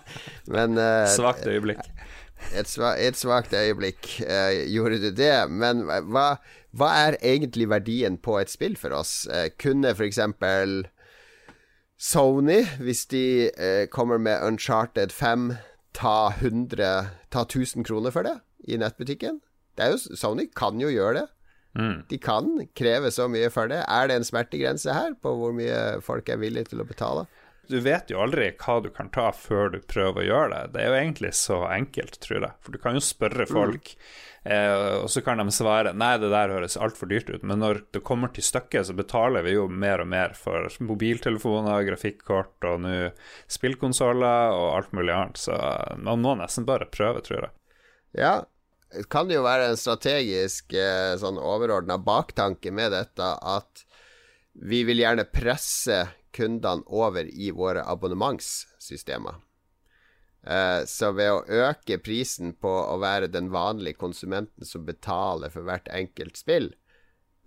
men 0.53 0.77
eh, 0.81 1.09
Svakt 1.15 1.49
øyeblikk. 1.49 1.81
Et, 2.53 2.69
sva, 2.69 2.91
et 3.01 3.17
svakt 3.17 3.55
øyeblikk 3.57 4.19
eh, 4.21 4.67
gjorde 4.69 5.01
du 5.01 5.09
det. 5.17 5.47
Men 5.49 5.87
hva, 5.87 6.27
hva, 6.77 6.91
er 7.07 7.17
egentlig 7.25 7.69
verdien 7.71 8.19
på 8.21 8.37
et 8.37 8.53
spill 8.53 8.77
for 8.77 8.93
oss? 8.93 9.23
Eh, 9.33 9.49
kunne 9.57 9.95
f.eks. 9.97 10.21
Sony, 11.97 12.61
hvis 12.77 13.07
de 13.09 13.25
eh, 13.49 13.87
kommer 13.89 14.21
med 14.21 14.45
Uncharted 14.45 15.09
5, 15.09 15.55
ta 15.97 16.29
100 16.37 17.09
Ta 17.33 17.41
1000 17.41 17.83
kroner 17.83 18.13
for 18.13 18.23
det 18.23 18.37
i 18.69 18.77
nettbutikken? 18.77 19.41
Det 19.77 19.89
jo, 19.93 19.97
Sony 20.17 20.47
kan 20.55 20.79
jo 20.81 20.91
gjøre 20.91 21.21
det. 21.21 21.27
Mm. 21.77 21.97
De 22.09 22.17
kan 22.17 22.67
kreve 22.73 23.11
så 23.13 23.27
mye 23.29 23.49
for 23.53 23.69
det. 23.69 23.83
Er 23.85 24.09
det 24.09 24.17
en 24.17 24.25
smertegrense 24.25 24.93
her 24.93 25.13
på 25.21 25.33
hvor 25.37 25.53
mye 25.55 25.99
folk 26.05 26.29
er 26.33 26.41
villige 26.41 26.71
til 26.71 26.81
å 26.81 26.87
betale? 26.89 27.27
Du 27.67 27.79
vet 27.83 28.07
jo 28.07 28.21
aldri 28.23 28.47
hva 28.55 28.77
du 28.79 28.87
kan 28.95 29.09
ta 29.11 29.27
før 29.35 29.73
du 29.73 29.81
prøver 29.83 30.23
å 30.23 30.27
gjøre 30.27 30.47
det. 30.53 30.61
Det 30.73 30.81
er 30.81 30.87
jo 30.87 31.01
egentlig 31.01 31.33
så 31.35 31.59
enkelt, 31.67 32.15
tror 32.23 32.39
jeg. 32.39 32.55
For 32.63 32.73
du 32.73 32.79
kan 32.81 32.95
jo 32.95 33.03
spørre 33.03 33.43
mm. 33.43 33.51
folk, 33.51 33.91
mm. 33.91 34.53
eh, 34.55 34.93
og 35.01 35.09
så 35.11 35.23
kan 35.25 35.43
de 35.43 35.53
svare 35.53 35.91
nei, 35.91 36.13
det 36.21 36.31
der 36.31 36.53
høres 36.55 36.79
altfor 36.79 37.11
dyrt 37.11 37.29
ut. 37.29 37.43
Men 37.43 37.59
når 37.61 37.83
det 37.93 38.05
kommer 38.07 38.31
til 38.31 38.47
stykket, 38.47 38.87
så 38.87 38.95
betaler 38.95 39.43
vi 39.45 39.57
jo 39.57 39.67
mer 39.67 40.05
og 40.05 40.09
mer 40.15 40.35
for 40.39 40.71
mobiltelefoner, 40.79 41.83
grafikkort 41.91 42.69
og 42.71 42.85
nå 42.87 42.95
spillkonsoller 43.51 44.55
og 44.55 44.69
alt 44.79 44.95
mulig 44.95 45.13
annet. 45.17 45.43
Så 45.43 45.59
man 45.99 46.23
må 46.23 46.37
nesten 46.39 46.67
bare 46.69 46.87
prøve, 46.89 47.25
tror 47.27 47.49
jeg. 47.49 47.55
Ja, 48.17 48.37
kan 49.11 49.31
jo 49.31 49.43
være 49.45 49.71
en 49.71 49.79
strategisk 49.79 50.73
eh, 50.77 51.15
sånn 51.19 51.39
overordna 51.41 51.97
baktanke 51.99 52.71
med 52.71 52.93
dette 52.95 53.33
at 53.43 53.83
vi 54.57 54.83
vil 54.87 55.03
gjerne 55.03 55.27
presse 55.29 56.05
kundene 56.33 56.85
over 56.87 57.27
i 57.27 57.51
våre 57.51 57.83
abonnementssystemer. 57.85 59.37
Eh, 60.47 60.81
så 60.87 61.11
ved 61.17 61.33
å 61.33 61.67
øke 61.67 61.99
prisen 61.99 62.53
på 62.55 62.71
å 62.71 62.97
være 63.01 63.29
den 63.31 63.49
vanlige 63.53 63.99
konsumenten 63.99 64.65
som 64.65 64.85
betaler 64.87 65.51
for 65.53 65.67
hvert 65.67 65.89
enkelt 65.93 66.39
spill, 66.39 66.71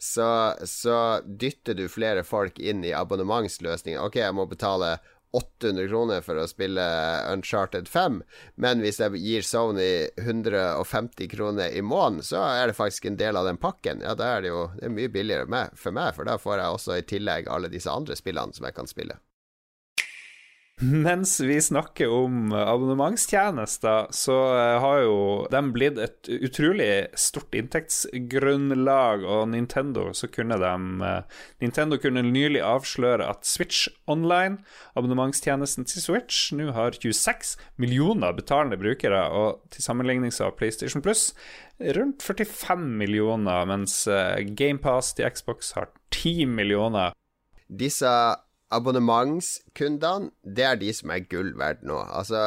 så, 0.00 0.56
så 0.64 1.20
dytter 1.24 1.76
du 1.76 1.86
flere 1.92 2.24
folk 2.24 2.58
inn 2.58 2.84
i 2.84 2.94
abonnementsløsninger. 2.96 4.00
Ok, 4.00 4.20
jeg 4.22 4.36
må 4.36 4.46
betale 4.48 4.98
800 5.36 5.88
kroner 5.88 6.24
for 6.26 6.40
å 6.40 6.46
spille 6.50 6.84
Uncharted 7.30 7.88
5, 7.88 8.20
men 8.60 8.82
hvis 8.82 9.00
jeg 9.02 9.22
gir 9.22 9.46
Sony 9.46 9.90
150 10.18 11.30
kroner 11.30 11.70
i 11.70 11.82
måneden, 11.82 12.24
så 12.26 12.42
er 12.48 12.70
det 12.70 12.78
faktisk 12.78 13.06
en 13.06 13.18
del 13.20 13.38
av 13.38 13.46
den 13.46 13.60
pakken. 13.60 14.02
Ja, 14.02 14.16
da 14.18 14.34
er 14.36 14.42
det 14.42 14.52
jo 14.52 14.68
det 14.76 14.88
er 14.88 14.96
mye 14.96 15.12
billigere 15.12 15.66
for 15.78 15.94
meg, 15.94 16.14
for 16.16 16.26
da 16.26 16.38
får 16.40 16.58
jeg 16.58 16.78
også 16.78 16.98
i 16.98 17.08
tillegg 17.14 17.50
alle 17.50 17.70
disse 17.70 17.90
andre 17.90 18.18
spillene 18.18 18.56
som 18.56 18.66
jeg 18.66 18.78
kan 18.78 18.90
spille. 18.90 19.20
Mens 20.80 21.34
vi 21.40 21.58
snakker 21.60 22.08
om 22.08 22.52
abonnementstjenester, 22.56 24.06
så 24.16 24.36
eh, 24.56 24.76
har 24.80 25.02
jo 25.04 25.16
de 25.52 25.60
blitt 25.74 26.00
et 26.00 26.30
utrolig 26.32 26.88
stort 27.20 27.52
inntektsgrunnlag, 27.58 29.26
og 29.28 29.50
Nintendo 29.52 30.06
så 30.16 30.30
kunne 30.32 30.56
de 30.62 30.72
eh, 31.04 31.38
Nintendo 31.60 32.00
kunne 32.00 32.24
nylig 32.24 32.64
avsløre 32.64 33.28
at 33.28 33.44
Switch 33.44 33.90
Online, 34.08 34.62
abonnementstjenesten 34.96 35.84
til 35.84 36.06
Switch, 36.06 36.48
nå 36.56 36.72
har 36.72 36.96
26 36.96 37.58
millioner 37.76 38.32
betalende 38.32 38.80
brukere, 38.80 39.26
og 39.28 39.60
til 39.74 39.84
sammenligning 39.84 40.32
så 40.32 40.48
har 40.48 40.56
PlayStation 40.56 41.04
Plus 41.04 41.34
rundt 41.96 42.24
45 42.24 42.88
millioner, 43.04 43.68
mens 43.68 44.06
eh, 44.08 44.40
GamePass 44.56 45.12
til 45.12 45.28
Xbox 45.28 45.74
har 45.76 45.92
10 46.16 46.48
millioner. 46.48 47.12
Disse 47.68 48.08
abonnementskundene, 48.70 50.30
det 50.46 50.64
er 50.66 50.78
de 50.78 50.92
som 50.94 51.10
er 51.10 51.24
gull 51.30 51.50
verdt 51.58 51.82
nå. 51.86 51.96
Altså, 52.14 52.38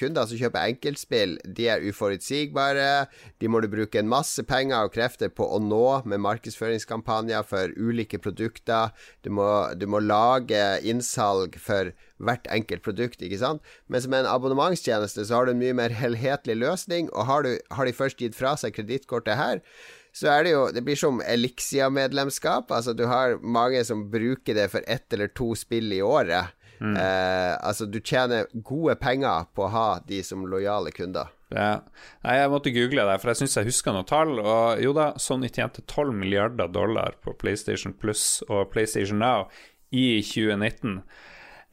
kunder 0.00 0.26
som 0.26 0.40
kjøper 0.40 0.72
enkeltspill, 0.72 1.36
de 1.46 1.68
er 1.70 1.84
uforutsigbare. 1.86 3.06
De 3.38 3.50
må 3.50 3.62
du 3.62 3.68
bruke 3.70 4.00
en 4.00 4.10
masse 4.10 4.42
penger 4.48 4.88
og 4.88 4.94
krefter 4.96 5.30
på 5.30 5.46
å 5.46 5.60
nå 5.62 6.02
med 6.10 6.22
markedsføringskampanjer 6.26 7.46
for 7.46 7.74
ulike 7.78 8.18
produkter. 8.22 8.90
Du 9.22 9.30
må, 9.34 9.46
du 9.78 9.86
må 9.90 10.02
lage 10.02 10.80
innsalg 10.82 11.58
for 11.62 11.94
hvert 12.20 12.50
enkelt 12.52 12.84
produkt, 12.84 13.22
ikke 13.24 13.40
sant. 13.40 13.62
Men 13.88 14.04
som 14.04 14.18
en 14.18 14.28
abonnementstjeneste 14.28 15.24
så 15.24 15.38
har 15.38 15.46
du 15.46 15.54
en 15.54 15.62
mye 15.62 15.76
mer 15.76 15.94
helhetlig 15.96 16.58
løsning, 16.60 17.08
og 17.14 17.30
har, 17.30 17.46
du, 17.46 17.56
har 17.70 17.88
de 17.88 17.96
først 17.96 18.20
gitt 18.20 18.36
fra 18.36 18.56
seg 18.60 18.74
kredittkortet 18.76 19.38
her, 19.38 19.64
så 20.12 20.30
er 20.32 20.44
det 20.44 20.54
jo 20.54 20.62
Det 20.74 20.82
blir 20.86 20.98
som 20.98 21.20
Elixia-medlemskap. 21.22 22.70
Altså, 22.74 22.94
du 22.96 23.06
har 23.10 23.38
mange 23.42 23.82
som 23.86 24.08
bruker 24.10 24.56
det 24.56 24.70
for 24.72 24.86
ett 24.86 25.12
eller 25.12 25.30
to 25.34 25.52
spill 25.58 25.92
i 25.92 26.02
året. 26.02 26.56
Mm. 26.80 26.96
Eh, 26.96 27.54
altså, 27.60 27.86
du 27.86 28.00
tjener 28.00 28.48
gode 28.52 28.96
penger 29.00 29.46
på 29.54 29.66
å 29.66 29.72
ha 29.74 29.88
de 30.06 30.22
som 30.26 30.46
lojale 30.48 30.92
kunder. 30.96 31.28
Ja. 31.50 31.82
Nei, 32.24 32.36
jeg 32.38 32.50
måtte 32.52 32.72
google 32.74 33.04
det, 33.08 33.18
for 33.20 33.32
jeg 33.32 33.42
syns 33.42 33.58
jeg 33.58 33.68
husker 33.68 33.94
noen 33.94 34.08
tall. 34.08 34.36
Og 34.40 34.82
jo 34.82 34.94
da, 34.96 35.10
Sony 35.20 35.50
tjente 35.52 35.84
12 35.84 36.14
milliarder 36.16 36.70
dollar 36.72 37.18
på 37.24 37.34
PlayStation 37.38 37.94
Plus 37.96 38.40
og 38.48 38.70
PlayStation 38.72 39.20
Now 39.20 39.48
i 39.90 40.22
2019. 40.24 41.00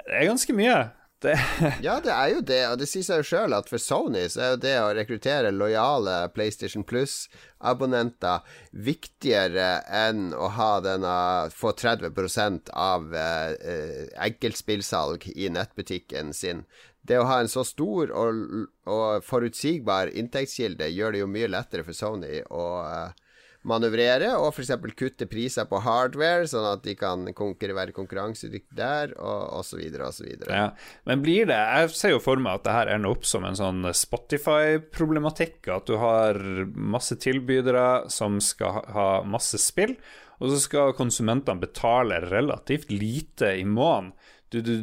Det 0.04 0.16
er 0.18 0.30
ganske 0.30 0.56
mye. 0.58 0.78
Det. 1.20 1.40
ja, 1.82 1.96
det 2.04 2.12
er 2.14 2.28
jo 2.30 2.42
det, 2.46 2.60
og 2.70 2.76
det 2.78 2.86
sier 2.90 3.06
seg 3.06 3.24
jo 3.24 3.26
sjøl 3.26 3.56
at 3.58 3.70
for 3.72 3.82
Sony 3.82 4.28
så 4.30 4.42
er 4.44 4.52
jo 4.52 4.60
det 4.62 4.74
å 4.84 4.92
rekruttere 4.94 5.50
lojale 5.50 6.18
PlayStation 6.36 6.86
Plus-abonnenter 6.86 8.46
viktigere 8.70 9.80
enn 9.90 10.30
å 10.38 10.52
ha 10.54 10.70
denne 10.86 11.16
få 11.58 11.74
30% 11.74 12.70
av 12.78 13.10
eh, 13.18 14.06
enkeltspillsalg 14.28 15.26
i 15.34 15.50
nettbutikken 15.50 16.36
sin. 16.38 16.68
Det 17.02 17.18
å 17.18 17.26
ha 17.26 17.40
en 17.42 17.50
så 17.50 17.64
stor 17.66 18.14
og, 18.14 18.68
og 18.86 19.26
forutsigbar 19.26 20.14
inntektskilde 20.14 20.92
gjør 20.94 21.16
det 21.16 21.24
jo 21.24 21.32
mye 21.34 21.50
lettere 21.50 21.88
for 21.88 21.98
Sony 21.98 22.44
å 22.46 22.68
eh, 22.86 23.27
manøvrere, 23.68 24.32
og 24.40 24.52
f.eks. 24.54 24.72
kutte 24.98 25.28
priser 25.30 25.68
på 25.70 25.82
hardware, 25.84 26.48
sånn 26.50 26.68
at 26.72 26.84
de 26.86 26.96
kan 27.00 27.26
konkurre, 27.38 27.76
være 27.78 27.96
konkurransedyktige 27.96 28.78
der, 28.78 29.14
og 29.20 29.60
osv. 29.60 29.82
osv. 30.08 30.30
Ja. 30.48 30.70
Men 31.10 31.24
blir 31.26 31.50
det 31.50 31.58
Jeg 31.58 31.92
ser 31.98 32.16
jo 32.16 32.22
for 32.24 32.42
meg 32.42 32.60
at 32.60 32.68
det 32.68 32.78
her 32.78 32.94
ender 32.96 33.16
opp 33.16 33.28
som 33.28 33.48
en 33.48 33.58
sånn 33.60 33.84
Spotify-problematikk, 33.92 35.60
at 35.74 35.90
du 35.90 35.98
har 36.02 36.40
masse 36.74 37.18
tilbydere 37.22 38.08
som 38.14 38.40
skal 38.44 38.82
ha 38.96 39.10
masse 39.28 39.60
spill, 39.62 39.98
og 40.38 40.54
så 40.54 40.62
skal 40.62 40.98
konsumentene 40.98 41.62
betale 41.62 42.22
relativt 42.28 42.92
lite 42.94 43.56
i 43.58 43.66
måneden. 43.66 44.14
Du, 44.54 44.62
du, 44.64 44.76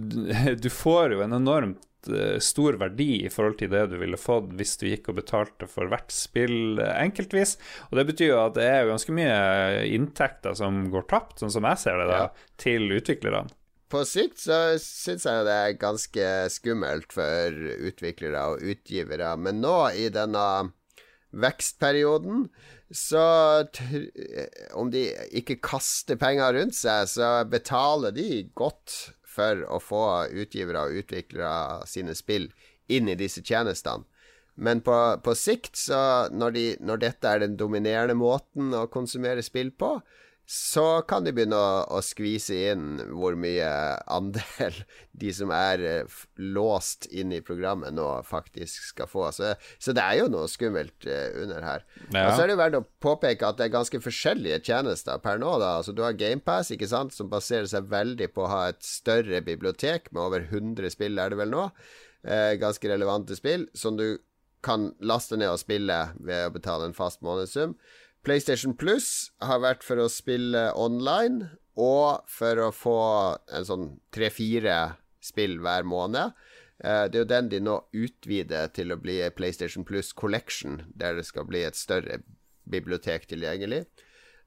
du 0.60 0.70
får 0.82 1.14
jo 1.14 1.24
en 1.24 1.38
enormt 1.38 1.80
stor 2.44 2.78
verdi 2.80 3.24
i 3.24 3.32
forhold 3.32 3.58
til 3.60 3.72
det 3.72 3.86
du 3.92 3.96
ville 4.00 4.20
fått 4.20 4.52
hvis 4.58 4.76
du 4.80 4.86
gikk 4.90 5.10
og 5.12 5.18
betalte 5.20 5.68
for 5.70 5.90
hvert 5.90 6.12
spill 6.14 6.80
enkeltvis. 6.80 7.56
Og 7.90 7.98
det 8.00 8.06
betyr 8.12 8.32
jo 8.32 8.40
at 8.42 8.56
det 8.58 8.68
er 8.68 8.90
ganske 8.90 9.14
mye 9.16 9.84
inntekter 9.94 10.56
som 10.58 10.86
går 10.92 11.08
tapt, 11.10 11.38
sånn 11.42 11.52
som 11.54 11.68
jeg 11.70 11.82
ser 11.84 12.00
det, 12.02 12.08
da, 12.12 12.22
ja. 12.24 12.54
til 12.60 12.88
utviklerne. 12.94 13.54
På 13.94 14.00
sikt 14.08 14.40
så 14.42 14.60
syns 14.80 15.26
jeg 15.28 15.44
det 15.46 15.54
er 15.54 15.76
ganske 15.78 16.30
skummelt 16.50 17.12
for 17.14 17.58
utviklere 17.88 18.46
og 18.54 18.64
utgivere, 18.74 19.34
men 19.38 19.60
nå 19.62 19.76
i 19.94 20.08
denne 20.10 20.46
vekstperioden 21.34 22.48
så 22.94 23.22
om 24.78 24.90
de 24.92 25.08
ikke 25.34 25.58
kaster 25.64 26.18
penger 26.20 26.54
rundt 26.58 26.76
seg, 26.78 27.08
så 27.10 27.28
betaler 27.50 28.14
de 28.14 28.44
godt 28.54 29.14
for 29.34 29.64
å 29.66 29.80
få 29.82 30.04
utgivere 30.30 30.86
og 30.86 31.02
utviklere 31.02 31.84
sine 31.90 32.14
spill 32.16 32.50
inn 32.92 33.10
i 33.10 33.18
disse 33.18 33.42
tjenestene. 33.44 34.06
Men 34.54 34.84
på, 34.86 34.94
på 35.24 35.34
sikt, 35.34 35.74
så 35.74 36.30
når, 36.30 36.52
de, 36.54 36.66
når, 36.86 37.00
dette 37.02 37.30
er 37.30 37.42
den 37.42 37.56
dominerende 37.58 38.14
måten 38.14 38.70
å 38.76 38.86
konsumere 38.86 39.42
spill 39.42 39.72
på, 39.74 39.96
så 40.46 41.02
kan 41.08 41.24
de 41.24 41.32
begynne 41.32 41.56
å, 41.56 41.84
å 41.96 42.00
skvise 42.04 42.56
inn 42.70 42.98
hvor 43.16 43.36
mye 43.40 43.68
andel 44.12 44.76
de 45.20 45.32
som 45.32 45.52
er 45.54 45.84
uh, 46.04 46.18
låst 46.36 47.08
inn 47.08 47.32
i 47.32 47.40
programmet 47.44 47.94
nå, 47.96 48.06
faktisk 48.28 48.90
skal 48.90 49.08
få. 49.08 49.30
Så, 49.32 49.54
så 49.80 49.94
det 49.96 50.04
er 50.04 50.20
jo 50.20 50.28
noe 50.32 50.50
skummelt 50.52 51.08
uh, 51.08 51.40
under 51.40 51.64
her. 51.64 51.86
Ja. 52.10 52.26
Og 52.26 52.34
så 52.34 52.44
er 52.44 52.52
det 52.52 52.58
verdt 52.60 52.80
å 52.80 52.84
påpeke 53.04 53.48
at 53.48 53.60
det 53.60 53.68
er 53.68 53.76
ganske 53.78 54.02
forskjellige 54.04 54.60
tjenester 54.68 55.22
per 55.24 55.40
nå. 55.40 55.56
da 55.62 55.78
Altså 55.78 55.96
Du 55.96 56.04
har 56.04 56.18
GamePass, 56.18 56.74
ikke 56.76 56.90
sant, 56.92 57.16
som 57.16 57.32
baserer 57.32 57.70
seg 57.70 57.88
veldig 57.92 58.28
på 58.36 58.44
å 58.44 58.52
ha 58.52 58.62
et 58.74 58.84
større 58.84 59.40
bibliotek 59.46 60.12
med 60.12 60.26
over 60.26 60.44
100 60.50 60.92
spill, 60.92 61.18
er 61.18 61.32
det 61.32 61.40
vel 61.40 61.54
nå. 61.54 61.70
Eh, 62.24 62.54
ganske 62.60 62.88
relevante 62.88 63.36
spill 63.36 63.66
som 63.76 63.96
du 63.96 64.06
kan 64.64 64.88
laste 65.04 65.36
ned 65.36 65.52
og 65.52 65.60
spille 65.60 65.96
ved 66.24 66.46
å 66.48 66.52
betale 66.54 66.88
en 66.88 66.96
fast 66.96 67.20
månedssum. 67.24 67.74
PlayStation 68.24 68.74
Plus 68.76 69.30
har 69.44 69.60
vært 69.62 69.84
for 69.84 70.00
å 70.00 70.10
spille 70.12 70.70
online 70.80 71.50
og 71.74 72.24
for 72.30 72.60
å 72.62 72.70
få 72.74 73.00
en 73.52 73.66
sånn 73.66 73.88
tre-fire 74.14 74.94
spill 75.24 75.58
hver 75.64 75.86
måned. 75.88 76.32
Uh, 76.82 77.06
det 77.08 77.18
er 77.18 77.22
jo 77.22 77.30
den 77.30 77.50
de 77.52 77.60
nå 77.62 77.76
utvider 77.94 78.70
til 78.74 78.94
å 78.94 79.00
bli 79.00 79.20
PlayStation 79.36 79.86
Plus 79.86 80.12
Collection, 80.16 80.82
der 80.94 81.18
det 81.18 81.26
skal 81.28 81.46
bli 81.48 81.64
et 81.66 81.78
større 81.78 82.20
bibliotek 82.70 83.28
tilgjengelig. 83.30 83.84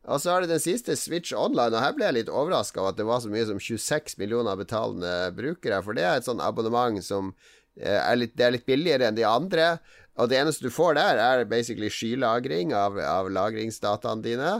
Og 0.07 0.21
så 0.23 0.31
har 0.31 0.43
det 0.43 0.53
den 0.53 0.63
siste, 0.63 0.95
Switch 0.95 1.33
Online, 1.35 1.75
og 1.75 1.83
her 1.83 1.95
ble 1.95 2.07
jeg 2.07 2.17
litt 2.21 2.31
overraska 2.31 2.79
over 2.79 2.93
at 2.93 2.99
det 2.99 3.07
var 3.09 3.19
så 3.23 3.31
mye 3.31 3.47
som 3.49 3.59
26 3.59 4.17
millioner 4.21 4.59
betalende 4.59 5.13
brukere, 5.35 5.81
for 5.83 5.97
det 5.97 6.05
er 6.07 6.19
et 6.19 6.27
sånn 6.27 6.43
abonnement 6.43 7.03
som 7.03 7.33
uh, 7.33 7.99
er 7.99 8.19
litt, 8.19 8.35
det 8.39 8.47
er 8.47 8.55
litt 8.55 8.67
billigere 8.69 9.09
enn 9.09 9.19
de 9.19 9.27
andre. 9.27 9.75
Og 10.17 10.29
det 10.29 10.39
eneste 10.39 10.67
du 10.67 10.73
får 10.73 10.97
der, 10.97 11.21
er 11.21 11.49
basically 11.49 11.89
skylagring 11.93 12.73
av, 12.73 12.97
av 12.99 13.29
lagringsdataene 13.31 14.25
dine. 14.25 14.53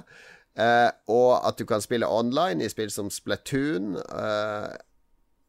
Uh, 0.57 0.89
og 1.13 1.31
at 1.45 1.57
du 1.59 1.65
kan 1.69 1.83
spille 1.83 2.09
online 2.09 2.65
i 2.65 2.69
spill 2.69 2.91
som 2.93 3.09
Splatoon. 3.13 3.95
Uh, 4.09 4.73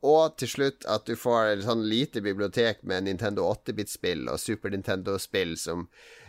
og 0.08 0.38
til 0.38 0.50
slutt 0.52 0.86
at 0.88 1.08
du 1.08 1.16
får 1.18 1.52
et 1.52 1.66
sånn 1.66 1.84
lite 1.90 2.22
bibliotek 2.24 2.84
med 2.86 3.08
Nintendo 3.08 3.48
8-bit-spill 3.50 4.28
og 4.30 4.40
Super 4.40 4.72
Nintendo-spill 4.72 5.56
som 5.58 5.88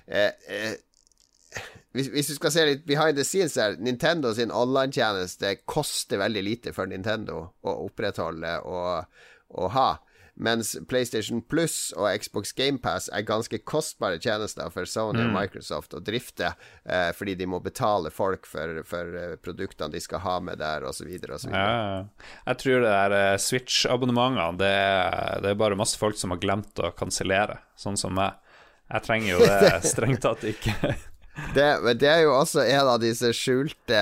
uh, 0.09 0.75
hvis, 1.91 2.09
hvis, 2.13 2.27
du 2.29 2.36
skal 2.38 2.53
se 2.53 2.65
litt 2.67 2.86
behind 2.86 3.17
the 3.17 3.25
scenes 3.25 3.57
her, 3.57 3.75
Nintendo 3.81 4.31
sin 4.38 4.51
online-tjeneste 4.53 5.55
koster 5.69 6.21
veldig 6.21 6.43
lite 6.45 6.74
for 6.75 6.89
Nintendo 6.89 7.41
å 7.65 7.75
opprettholde 7.88 8.59
og, 8.69 9.24
og 9.57 9.71
ha. 9.74 9.89
Mens 10.39 10.72
PlayStation 10.88 11.41
Plus 11.41 11.91
og 11.98 12.08
Xbox 12.24 12.53
GamePass 12.55 13.10
er 13.12 13.25
ganske 13.27 13.60
kostbare 13.67 14.22
tjenester 14.24 14.72
for 14.72 14.88
Sony 14.88 15.19
mm. 15.19 15.25
og 15.27 15.36
Microsoft 15.36 15.96
å 15.98 16.00
drifte, 16.00 16.53
eh, 16.88 17.10
fordi 17.15 17.36
de 17.41 17.48
må 17.51 17.60
betale 17.63 18.08
folk 18.13 18.48
for, 18.48 18.79
for 18.88 19.19
uh, 19.19 19.36
produktene 19.43 19.91
de 19.91 20.00
skal 20.03 20.24
ha 20.24 20.38
med 20.43 20.62
der, 20.63 20.88
osv. 20.88 21.12
osv. 21.12 21.51
Ja, 21.51 22.05
jeg 22.48 22.62
tror 22.63 22.86
det 22.86 22.96
der 22.96 23.17
uh, 23.17 23.41
Switch-abonnementene, 23.50 24.55
det, 24.62 24.74
det, 25.43 25.51
er 25.51 25.60
bare 25.60 25.79
masse 25.79 26.00
folk 26.00 26.15
som 26.19 26.31
har 26.31 26.39
glemt 26.39 26.79
å 26.79 26.93
kansellere, 26.96 27.60
sånn 27.79 28.00
som 28.00 28.15
meg. 28.15 28.39
Jeg 28.89 29.05
trenger 29.10 29.34
jo 29.36 29.43
det 29.50 29.75
strengt 29.91 30.24
tatt 30.24 30.48
ikke. 30.48 30.96
Det, 31.53 31.93
det, 32.00 32.08
er 32.08 32.19
jo 32.24 32.36
også 32.38 32.62
en 32.62 32.91
av 32.91 33.00
disse 33.01 33.31
skjulte 33.34 34.01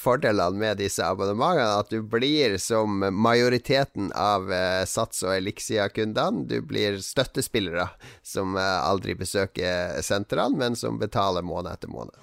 fordelene 0.00 0.56
med 0.60 0.80
disse 0.80 1.04
abonnementene. 1.04 1.82
At 1.82 1.92
du 1.92 2.00
blir 2.00 2.56
som 2.62 3.02
majoriteten 3.12 4.08
av 4.16 4.48
uh, 4.48 4.86
Sats 4.88 5.22
og 5.26 5.34
Elixia-kundene. 5.36 6.46
Du 6.48 6.58
blir 6.64 6.96
støttespillere 7.04 7.90
som 8.22 8.56
uh, 8.56 8.80
aldri 8.86 9.14
besøker 9.18 10.00
sentrene, 10.04 10.56
men 10.56 10.78
som 10.78 10.98
betaler 11.00 11.44
måned 11.44 11.72
etter 11.74 11.92
måned. 11.92 12.16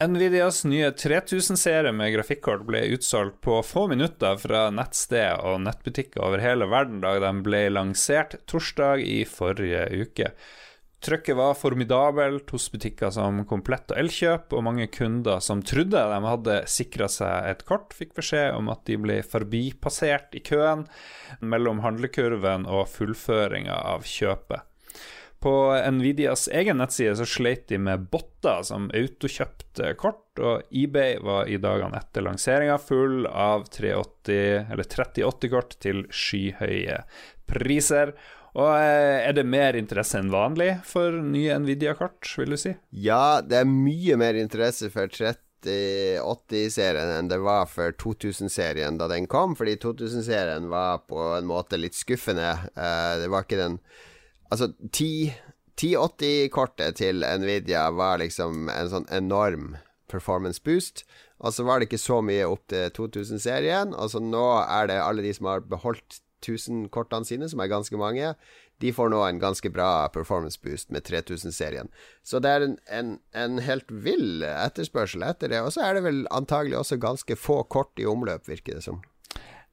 Nvidias 0.00 0.62
nye 0.64 0.94
3000-serie 0.96 1.92
med 1.92 2.14
grafikkort 2.14 2.62
ble 2.64 2.86
utsolgt 2.94 3.42
på 3.44 3.58
få 3.60 3.82
minutter 3.90 4.38
fra 4.40 4.62
nettsted 4.72 5.42
og 5.44 5.58
nettbutikker 5.66 6.24
over 6.24 6.40
hele 6.40 6.70
verden 6.72 7.02
da 7.02 7.18
den 7.20 7.42
ble 7.44 7.66
lansert 7.68 8.38
torsdag 8.48 9.04
i 9.04 9.18
forrige 9.28 9.84
uke. 10.00 10.30
Trykket 11.00 11.36
var 11.36 11.54
formidabelt 11.56 12.50
hos 12.52 12.66
butikker 12.72 13.08
som 13.14 13.38
Komplett 13.48 13.88
og 13.94 14.00
Elkjøp, 14.02 14.52
og 14.52 14.64
mange 14.66 14.84
kunder 14.92 15.40
som 15.40 15.62
trodde 15.64 15.96
de 15.96 16.18
hadde 16.26 16.56
sikra 16.68 17.08
seg 17.08 17.48
et 17.48 17.62
kort, 17.68 17.94
fikk 17.96 18.12
beskjed 18.18 18.52
om 18.58 18.68
at 18.68 18.82
de 18.84 18.98
ble 19.00 19.22
forbipassert 19.24 20.36
i 20.36 20.42
køen 20.44 20.84
mellom 21.40 21.80
handlekurven 21.86 22.68
og 22.68 22.84
fullføringa 22.92 23.78
av 23.94 24.04
kjøpet. 24.04 24.66
På 25.40 25.72
Nvidias 25.72 26.50
egen 26.52 26.76
nettside 26.82 27.14
så 27.16 27.24
sleit 27.24 27.62
de 27.72 27.78
med 27.80 28.02
botter 28.12 28.60
som 28.68 28.90
autokjøpte 28.92 29.94
kort, 29.96 30.26
og 30.36 30.68
eBay 30.68 31.16
var 31.24 31.48
i 31.48 31.56
dagene 31.56 31.96
etter 31.96 32.26
lanseringa 32.26 32.76
full 32.76 33.24
av 33.24 33.64
380, 33.72 34.68
3080-kort 34.76 35.78
til 35.80 36.04
skyhøye 36.12 37.00
priser. 37.48 38.12
Og 38.58 38.72
eh, 38.74 39.28
Er 39.28 39.36
det 39.36 39.46
mer 39.46 39.78
interesse 39.78 40.18
enn 40.18 40.32
vanlig 40.32 40.72
for 40.88 41.20
nye 41.22 41.58
Nvidia-kart, 41.62 42.26
vil 42.40 42.56
du 42.56 42.60
si? 42.60 42.74
Ja, 42.90 43.40
det 43.44 43.62
er 43.62 43.70
mye 43.70 44.18
mer 44.20 44.38
interesse 44.40 44.90
for 44.90 45.10
30 45.10 45.46
1080-serien 45.60 47.10
enn 47.18 47.28
det 47.28 47.36
var 47.44 47.66
for 47.68 47.92
2000-serien 47.92 48.96
da 48.96 49.04
den 49.10 49.26
kom, 49.28 49.52
fordi 49.56 49.76
2000-serien 49.82 50.68
var 50.72 50.98
på 51.04 51.20
en 51.36 51.46
måte 51.50 51.76
litt 51.76 51.94
skuffende. 51.98 52.54
Uh, 52.76 53.18
det 53.20 53.28
var 53.32 53.42
ikke 53.44 53.60
den 53.60 53.78
Altså, 54.50 54.66
1080-kortet 54.82 56.96
til 56.98 57.22
Nvidia 57.22 57.90
var 57.94 58.18
liksom 58.18 58.66
en 58.72 58.88
sånn 58.90 59.06
enorm 59.14 59.76
performance 60.10 60.58
boost. 60.64 61.04
Og 61.38 61.54
så 61.54 61.62
var 61.62 61.78
det 61.78 61.86
ikke 61.86 62.02
så 62.02 62.18
mye 62.18 62.42
opp 62.50 62.66
til 62.72 62.90
2000-serien. 62.96 63.94
Altså 63.94 64.18
nå 64.18 64.42
er 64.64 64.90
det 64.90 64.98
alle 64.98 65.22
de 65.22 65.30
som 65.36 65.46
har 65.52 65.62
beholdt 65.70 66.18
1000-kortene 66.40 67.28
sine, 67.28 67.48
som 67.50 67.62
er 67.62 67.70
ganske 67.72 68.00
mange, 68.00 68.34
de 68.80 68.92
får 68.96 69.12
nå 69.12 69.20
en 69.26 69.40
ganske 69.40 69.70
bra 69.72 70.08
performance 70.12 70.60
boost 70.64 70.90
med 70.94 71.04
3000-serien. 71.08 71.90
Så 72.24 72.40
det 72.40 72.50
er 72.50 72.66
en, 72.66 72.76
en, 72.88 73.14
en, 73.36 73.60
helt 73.64 73.90
vill 73.92 74.44
etterspørsel 74.46 75.24
etter 75.28 75.52
det. 75.52 75.60
Og 75.64 75.74
så 75.76 75.84
er 75.84 75.98
det 75.98 76.06
vel 76.08 76.24
antagelig 76.32 76.80
også 76.80 77.00
ganske 77.00 77.36
få 77.36 77.62
kort 77.68 77.92
i 78.00 78.08
omløp, 78.08 78.48
virker 78.48 78.78
det 78.78 78.86
som. 78.88 79.02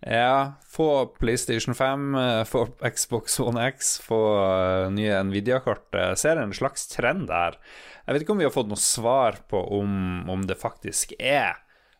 Ja, 0.04 0.60
få 0.70 1.08
PlayStation 1.18 1.74
5, 1.74 2.10
eh, 2.16 2.42
få 2.46 2.68
Xbox 2.86 3.40
One 3.42 3.64
X, 3.72 3.96
få 4.04 4.20
uh, 4.38 4.90
nye 4.94 5.24
Nvidia-kort. 5.26 5.88
Ser 6.20 6.38
en 6.38 6.54
slags 6.54 6.86
trend 6.92 7.26
der. 7.32 7.58
Jeg 8.06 8.14
vet 8.14 8.24
ikke 8.24 8.36
om 8.36 8.44
vi 8.44 8.46
har 8.46 8.54
fått 8.54 8.70
noe 8.70 8.80
svar 8.80 9.40
på 9.50 9.64
om, 9.80 10.28
om 10.30 10.46
det 10.48 10.60
faktisk 10.62 11.16
er 11.18 11.58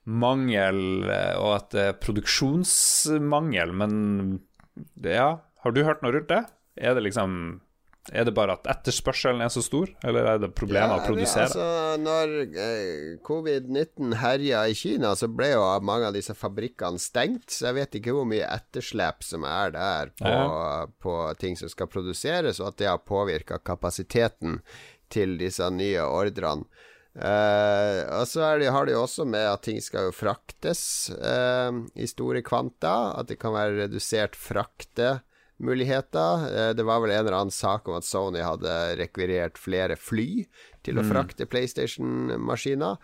mangel, 0.08 1.04
eh, 1.12 1.36
og 1.36 1.54
at 1.58 1.74
det 1.74 1.84
er 1.84 1.98
produksjonsmangel, 2.00 3.74
men 3.76 3.92
ja, 5.04 5.30
har 5.64 5.74
du 5.76 5.84
hørt 5.88 6.04
noe 6.06 6.16
rundt 6.16 6.30
det? 6.32 6.44
Er 6.78 6.98
det 6.98 7.08
liksom 7.08 7.60
er 8.16 8.24
det 8.24 8.32
bare 8.38 8.56
at 8.56 8.68
etterspørselen 8.72 9.42
er 9.44 9.50
så 9.52 9.62
stor, 9.64 9.90
eller 10.08 10.28
er 10.32 10.38
det 10.40 10.50
problemer 10.56 10.94
ja, 10.96 11.00
å 11.02 11.08
produsere? 11.08 11.48
Altså, 11.50 11.98
når 12.00 12.36
eh, 12.48 13.18
covid-19 13.28 14.16
herja 14.22 14.62
i 14.72 14.76
Kina, 14.80 15.12
så 15.20 15.28
ble 15.28 15.50
jo 15.52 15.66
mange 15.84 16.08
av 16.08 16.16
disse 16.16 16.36
fabrikkene 16.38 17.02
stengt. 17.04 17.50
Så 17.52 17.68
jeg 17.68 17.78
vet 17.82 17.98
ikke 18.00 18.16
hvor 18.16 18.28
mye 18.30 18.48
etterslep 18.48 19.28
som 19.28 19.44
er 19.48 19.76
der 19.76 20.14
på, 20.16 20.32
ja. 20.32 20.86
på 21.04 21.18
ting 21.42 21.60
som 21.60 21.72
skal 21.72 21.92
produseres, 21.92 22.62
og 22.64 22.72
at 22.72 22.80
det 22.80 22.92
har 22.94 23.04
påvirka 23.04 23.60
kapasiteten 23.60 24.62
til 25.12 25.36
disse 25.42 25.68
nye 25.74 26.08
ordrene. 26.08 26.68
Uh, 27.18 28.06
og 28.20 28.28
så 28.30 28.46
det, 28.62 28.70
har 28.70 28.86
det 28.86 28.94
jo 28.94 29.02
også 29.02 29.26
med 29.26 29.48
at 29.50 29.64
ting 29.66 29.80
skal 29.82 30.08
jo 30.08 30.14
fraktes 30.14 31.10
uh, 31.18 31.74
i 31.98 32.06
store 32.10 32.44
kvanta. 32.46 33.14
At 33.18 33.32
det 33.32 33.40
kan 33.42 33.56
være 33.56 33.80
redusert 33.82 34.38
fraktemuligheter. 34.38 36.46
Uh, 36.46 36.72
det 36.78 36.86
var 36.86 37.02
vel 37.02 37.16
en 37.16 37.24
eller 37.24 37.40
annen 37.40 37.56
sak 37.56 37.90
om 37.90 37.98
at 37.98 38.08
Sony 38.08 38.44
hadde 38.46 38.74
rekvirert 39.02 39.58
flere 39.58 39.98
fly 39.98 40.46
til 40.86 41.00
å 41.00 41.06
mm. 41.06 41.14
frakte 41.14 41.50
PlayStation-maskiner. 41.50 43.00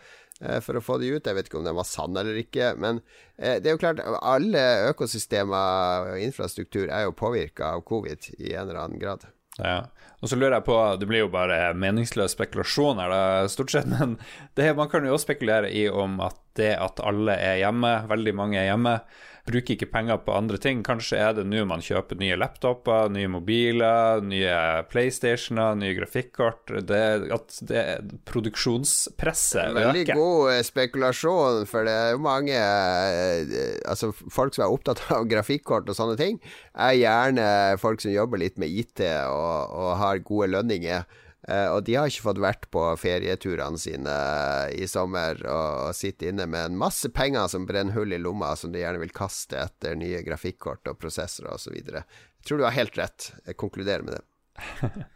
For 0.66 0.76
å 0.76 0.82
få 0.84 0.98
de 1.00 1.12
ut. 1.14 1.28
Jeg 1.30 1.38
vet 1.38 1.48
ikke 1.48 1.60
om 1.60 1.68
den 1.68 1.78
var 1.78 1.86
sann 1.88 2.18
eller 2.20 2.36
ikke. 2.36 2.74
Men 2.82 2.98
det 3.38 3.70
er 3.70 3.76
jo 3.76 3.80
klart, 3.80 4.02
alle 4.02 4.64
økosystemer 4.90 6.10
og 6.10 6.24
infrastruktur 6.26 6.90
er 6.90 7.06
jo 7.06 7.14
påvirka 7.16 7.70
av 7.78 7.86
covid 7.88 8.28
i 8.42 8.52
en 8.52 8.66
eller 8.66 8.82
annen 8.82 9.00
grad. 9.00 9.24
Ja. 9.60 9.84
Og 10.24 10.32
så 10.32 10.38
lurer 10.40 10.56
jeg 10.56 10.66
på 10.66 10.76
Det 10.98 11.08
blir 11.10 11.26
jo 11.26 11.32
bare 11.34 11.74
meningsløs 11.78 12.34
spekulasjon 12.34 13.02
her, 13.04 13.12
da, 13.12 13.50
stort 13.52 13.74
sett. 13.74 13.90
Men 13.92 14.16
det, 14.58 14.72
man 14.78 14.90
kan 14.92 15.06
jo 15.06 15.16
også 15.18 15.28
spekulere 15.28 15.72
i 15.74 15.86
om 15.90 16.20
at 16.24 16.40
det 16.60 16.74
at 16.78 17.02
alle 17.04 17.38
er 17.40 17.62
hjemme, 17.64 17.94
veldig 18.10 18.34
mange 18.38 18.60
er 18.62 18.72
hjemme, 18.72 18.98
bruker 19.44 19.76
ikke 19.76 19.90
penger 19.92 20.20
på 20.24 20.36
andre 20.38 20.58
ting. 20.62 20.82
Kanskje 20.88 21.18
er 21.20 21.34
det 21.36 21.44
nå 21.50 21.66
man 21.68 21.84
kjøper 21.84 22.16
nye 22.20 22.38
laptoper, 22.40 23.10
nye 23.12 23.28
mobiler, 23.32 24.22
nye 24.24 24.54
PlayStationer, 24.92 25.76
nye 25.80 25.96
grafikkort. 25.98 26.72
Det, 26.88 27.02
at 27.36 27.58
det 27.68 27.84
produksjonspresset 28.30 29.74
øker. 29.74 29.80
Veldig 29.80 30.06
god 30.14 30.54
eh, 30.54 30.62
spekulasjon, 30.68 31.68
for 31.70 31.88
det 31.88 31.96
er 31.98 32.14
jo 32.16 32.24
mange 32.24 32.56
eh, 32.56 33.82
Altså, 33.84 34.14
folk 34.14 34.56
som 34.56 34.66
er 34.66 34.76
opptatt 34.78 35.04
av 35.16 35.28
grafikkort 35.28 35.92
og 35.92 35.98
sånne 35.98 36.16
ting, 36.20 36.40
er 36.74 36.96
gjerne 37.02 37.48
folk 37.82 38.04
som 38.04 38.16
jobber 38.16 38.40
litt 38.42 38.56
med 38.62 38.72
IT 38.72 39.04
og, 39.28 39.76
og 39.76 39.92
har 40.00 40.24
gode 40.24 40.54
lønninger. 40.56 41.04
Uh, 41.44 41.76
og 41.76 41.82
de 41.84 41.98
har 41.98 42.08
ikke 42.08 42.24
fått 42.24 42.40
vært 42.40 42.70
på 42.72 42.82
ferieturene 43.02 43.80
sine 43.82 44.12
uh, 44.12 44.70
i 44.72 44.88
sommer 44.88 45.42
og, 45.44 45.90
og 45.90 45.98
sitter 45.98 46.32
inne 46.32 46.46
med 46.48 46.70
en 46.70 46.78
masse 46.80 47.10
penger 47.12 47.50
som 47.52 47.68
brenner 47.68 47.98
hull 47.98 48.16
i 48.16 48.22
lomma, 48.22 48.54
som 48.56 48.72
de 48.72 48.80
gjerne 48.80 49.02
vil 49.04 49.12
kaste 49.16 49.60
etter 49.60 49.98
nye 50.00 50.24
grafikkort 50.24 50.88
og 50.88 51.02
prosessorer 51.02 51.58
osv. 51.58 51.76
Jeg 51.76 52.48
tror 52.48 52.62
du 52.62 52.68
har 52.68 52.78
helt 52.78 52.96
rett. 53.00 53.34
Jeg 53.44 53.60
konkluderer 53.60 54.08
med 54.08 54.20
det. 54.20 54.24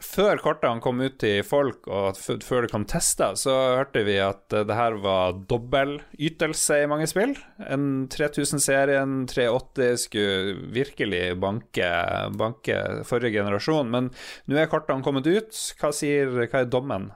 Før 0.00 0.38
kortene 0.40 0.80
kom 0.80 0.96
ut 1.04 1.18
til 1.20 1.42
folk, 1.44 1.84
og 1.92 2.16
før 2.16 2.64
det 2.64 2.70
kom 2.72 2.86
tester, 2.88 3.34
så 3.36 3.76
hørte 3.76 4.00
vi 4.06 4.14
at 4.24 4.52
eh, 4.56 4.64
det 4.64 4.72
her 4.78 4.94
var 5.04 5.36
dobbel 5.50 6.00
ytelse 6.16 6.82
i 6.82 6.86
mange 6.88 7.06
spill. 7.10 7.34
En 7.68 8.08
3000-serien, 8.12 9.26
380, 9.28 9.96
skulle 10.06 10.54
virkelig 10.72 11.40
banke, 11.42 11.88
banke 12.32 13.04
forrige 13.08 13.34
generasjon. 13.36 13.90
Men 13.92 14.10
nå 14.48 14.56
er 14.56 14.68
kortene 14.72 15.04
kommet 15.04 15.26
ut. 15.28 15.52
Hva, 15.80 15.90
sier, 15.92 16.26
hva 16.32 16.58
er 16.62 16.72
dommen? 16.72 17.10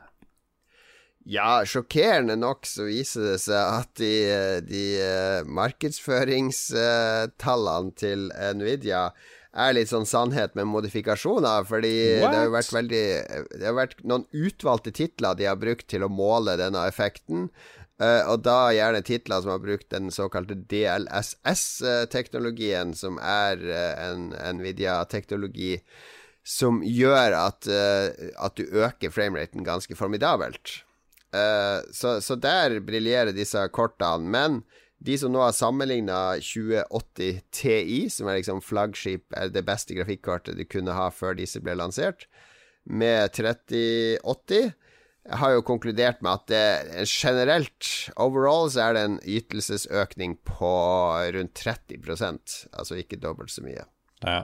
Ja, 1.25 1.65
sjokkerende 1.65 2.37
nok 2.37 2.67
så 2.69 2.85
viser 2.85 3.25
det 3.31 3.41
seg 3.47 3.57
at 3.57 3.97
de, 3.97 4.61
de 4.69 5.01
uh, 5.01 5.41
markedsføringstallene 5.49 7.93
til 7.97 8.29
Nvidia 8.59 9.09
er 9.55 9.77
litt 9.77 9.91
sånn 9.91 10.07
sannhet 10.09 10.55
med 10.59 10.67
modifikasjoner. 10.71 11.65
Fordi 11.69 11.95
What? 12.23 12.33
det 12.33 12.39
har 12.39 12.47
jo 12.49 12.57
vært 12.57 12.75
veldig 12.75 13.05
Det 13.55 13.67
har 13.69 13.77
vært 13.79 13.99
noen 14.03 14.27
utvalgte 14.35 14.93
titler 14.95 15.39
de 15.39 15.45
har 15.51 15.59
brukt 15.61 15.87
til 15.91 16.03
å 16.07 16.13
måle 16.13 16.53
denne 16.61 16.83
effekten. 16.91 17.41
Uh, 18.03 18.23
og 18.33 18.39
da 18.43 18.73
gjerne 18.75 19.07
titler 19.07 19.39
som 19.43 19.51
har 19.53 19.61
brukt 19.63 19.91
den 19.95 20.11
såkalte 20.11 20.55
DLSS-teknologien, 20.71 22.95
som 22.99 23.19
er 23.23 23.57
uh, 23.63 23.95
en 24.09 24.35
Nvidia-teknologi 24.59 25.79
som 26.45 26.83
gjør 26.83 27.33
at, 27.39 27.67
uh, 27.71 28.11
at 28.35 28.57
du 28.59 28.65
øker 28.67 29.11
frameraten 29.15 29.65
ganske 29.65 29.95
formidabelt. 29.97 30.83
så, 31.91 32.21
så 32.23 32.35
der 32.39 32.79
briljerer 32.87 33.35
disse 33.35 33.59
kortene. 33.75 34.23
Men 34.31 34.63
de 35.05 35.19
som 35.21 35.33
nå 35.35 35.43
har 35.45 35.53
sammenligna 35.53 36.39
2080 36.41 37.43
TI, 37.53 37.99
som 38.13 38.29
er 38.31 38.39
liksom 38.41 38.63
flaggskip, 38.65 39.27
det 39.53 39.65
beste 39.67 39.97
grafikkortet 39.97 40.57
du 40.57 40.65
kunne 40.65 40.97
ha 40.97 41.11
før 41.13 41.37
disse 41.37 41.61
ble 41.65 41.77
lansert, 41.77 42.25
med 42.85 43.33
3080, 43.37 44.73
har 45.41 45.55
jo 45.55 45.65
konkludert 45.65 46.21
med 46.25 46.33
at 46.33 46.49
det 46.53 47.05
generelt, 47.09 47.91
overall, 48.21 48.69
så 48.73 48.89
er 48.89 48.97
det 48.97 49.05
en 49.05 49.21
ytelsesøkning 49.25 50.37
på 50.45 50.73
rundt 51.37 51.63
30% 51.65 52.57
altså 52.73 52.99
ikke 53.01 53.21
dobbelt 53.21 53.53
så 53.53 53.65
mye. 53.65 53.87
Ja. 54.25 54.43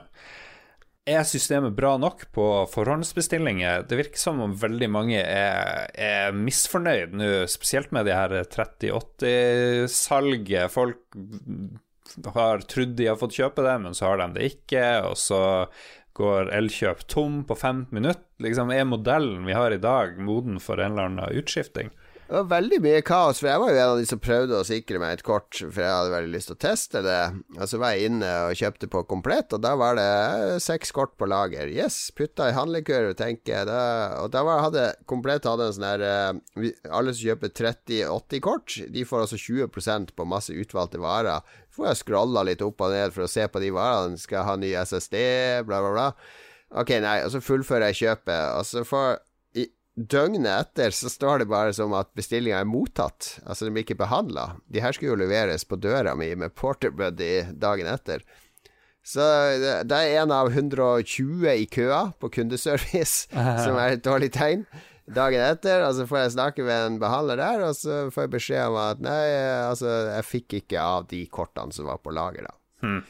Er 1.11 1.25
systemet 1.27 1.73
bra 1.75 1.97
nok 1.99 2.21
på 2.35 2.45
forhåndsbestillinger? 2.71 3.83
Det 3.89 3.97
virker 3.99 4.19
som 4.21 4.39
om 4.43 4.53
veldig 4.57 4.89
mange 4.93 5.19
er, 5.19 5.89
er 5.91 6.31
misfornøyd 6.35 7.13
nå, 7.17 7.47
spesielt 7.51 7.91
med 7.95 8.05
de 8.07 8.13
her 8.15 8.31
3080-salget. 8.53 10.71
Folk 10.71 10.99
har 12.35 12.61
trodd 12.67 12.95
de 12.99 13.07
har 13.09 13.17
fått 13.19 13.37
kjøpe 13.39 13.61
det, 13.65 13.77
men 13.83 13.93
så 13.97 14.03
har 14.09 14.17
de 14.21 14.27
det 14.37 14.43
ikke. 14.53 14.83
Og 15.09 15.15
så 15.19 15.41
går 16.17 16.51
Elkjøp 16.55 16.99
tom 17.11 17.33
på 17.47 17.53
15 17.55 17.95
minutter. 17.95 18.23
Liksom, 18.43 18.71
er 18.73 18.85
modellen 18.87 19.45
vi 19.47 19.53
har 19.57 19.71
i 19.71 19.81
dag, 19.81 20.07
moden 20.19 20.59
for 20.63 20.75
en 20.81 20.91
eller 20.93 21.05
annen 21.09 21.39
utskifting? 21.41 21.89
Det 22.31 22.37
var 22.37 22.61
veldig 22.61 22.77
mye 22.79 22.99
kaos, 23.03 23.41
for 23.41 23.49
jeg 23.49 23.59
var 23.59 23.73
jo 23.73 23.79
en 23.81 23.89
av 23.91 23.97
de 23.99 24.05
som 24.07 24.19
prøvde 24.23 24.55
å 24.55 24.63
sikre 24.63 25.01
meg 25.01 25.17
et 25.17 25.23
kort, 25.27 25.51
for 25.51 25.83
jeg 25.83 25.91
hadde 25.91 26.13
veldig 26.13 26.29
lyst 26.31 26.47
til 26.47 26.55
å 26.55 26.59
teste 26.63 27.01
det. 27.03 27.23
Og 27.57 27.65
så 27.67 27.79
var 27.81 27.91
jeg 27.91 28.07
inne 28.07 28.27
og 28.45 28.53
kjøpte 28.55 28.87
på 28.93 29.01
komplett, 29.09 29.51
og 29.51 29.59
da 29.65 29.73
var 29.75 29.97
det 29.99 30.61
seks 30.63 30.93
kort 30.95 31.17
på 31.19 31.27
lager. 31.27 31.67
Yes, 31.67 31.97
putta 32.15 32.45
i 32.47 32.53
handlekurv, 32.55 33.09
tenker 33.19 33.51
jeg. 33.51 33.67
Da, 33.67 33.81
og 34.21 34.31
da 34.31 34.45
var, 34.47 34.61
hadde 34.63 34.85
komplett 35.11 35.43
hadde 35.49 35.67
en 35.67 35.75
sånn 35.75 35.87
her 35.89 36.05
uh, 36.07 36.69
Alle 36.87 37.11
som 37.11 37.33
kjøper 37.33 37.51
30-80-kort, 37.59 38.77
de 38.95 39.03
får 39.09 39.25
altså 39.25 39.39
20% 39.49 40.13
på 40.15 40.27
masse 40.31 40.55
utvalgte 40.55 41.01
varer. 41.03 41.43
Så 41.67 41.81
får 41.81 41.89
jeg 41.89 41.99
scrolla 42.05 42.45
litt 42.47 42.63
opp 42.63 42.85
og 42.87 42.95
ned 42.95 43.11
for 43.11 43.25
å 43.27 43.33
se 43.33 43.43
på 43.51 43.59
de 43.59 43.73
varene. 43.75 44.15
Skal 44.15 44.39
jeg 44.39 44.47
ha 44.47 44.55
ny 44.61 44.71
SSD, 44.85 45.17
bla, 45.67 45.81
bla, 45.83 45.91
bla. 45.97 46.07
Ok, 46.79 46.95
nei, 47.03 47.17
og 47.25 47.35
så 47.35 47.43
fullfører 47.43 47.91
jeg 47.91 48.05
kjøpet, 48.05 48.55
og 48.55 48.63
så 48.71 48.85
får 48.87 49.19
døgnet 49.95 50.51
etter 50.51 50.93
så 50.95 51.09
står 51.11 51.41
det 51.41 51.49
bare 51.51 51.73
som 51.75 51.93
at 51.97 52.11
bestillinga 52.17 52.61
er 52.61 52.69
mottatt. 52.69 53.37
Altså, 53.45 53.65
de 53.65 53.73
blir 53.73 53.85
ikke 53.85 53.99
behandla. 53.99 54.55
De 54.71 54.83
her 54.83 54.95
skulle 54.95 55.15
jo 55.15 55.23
leveres 55.23 55.67
på 55.67 55.79
døra 55.81 56.15
mi 56.15 56.31
med 56.35 56.55
Porterbuddy 56.55 57.51
dagen 57.59 57.89
etter. 57.91 58.23
Så 59.01 59.25
det 59.89 59.97
er 59.97 60.21
en 60.21 60.31
av 60.33 60.51
120 60.53 61.49
i 61.49 61.65
køa 61.65 62.11
på 62.21 62.29
kundeservice, 62.37 63.27
som 63.65 63.77
er 63.81 63.97
et 63.97 64.05
dårlig 64.05 64.31
tegn. 64.35 64.65
Dagen 65.11 65.41
etter, 65.43 65.81
og 65.83 65.95
så 65.97 66.05
får 66.07 66.19
jeg 66.21 66.33
snakke 66.37 66.63
med 66.63 66.85
en 66.85 66.99
behandler 67.01 67.41
der, 67.41 67.63
og 67.65 67.75
så 67.75 68.05
får 68.13 68.27
jeg 68.27 68.33
beskjed 68.37 68.69
om 68.69 68.77
at 68.79 69.01
nei, 69.03 69.23
altså, 69.65 69.89
jeg 70.13 70.27
fikk 70.29 70.59
ikke 70.61 70.85
av 70.85 71.09
de 71.09 71.25
kortene 71.33 71.73
som 71.75 71.89
var 71.89 71.99
på 71.99 72.13
lager, 72.15 72.45
da. 72.47 72.60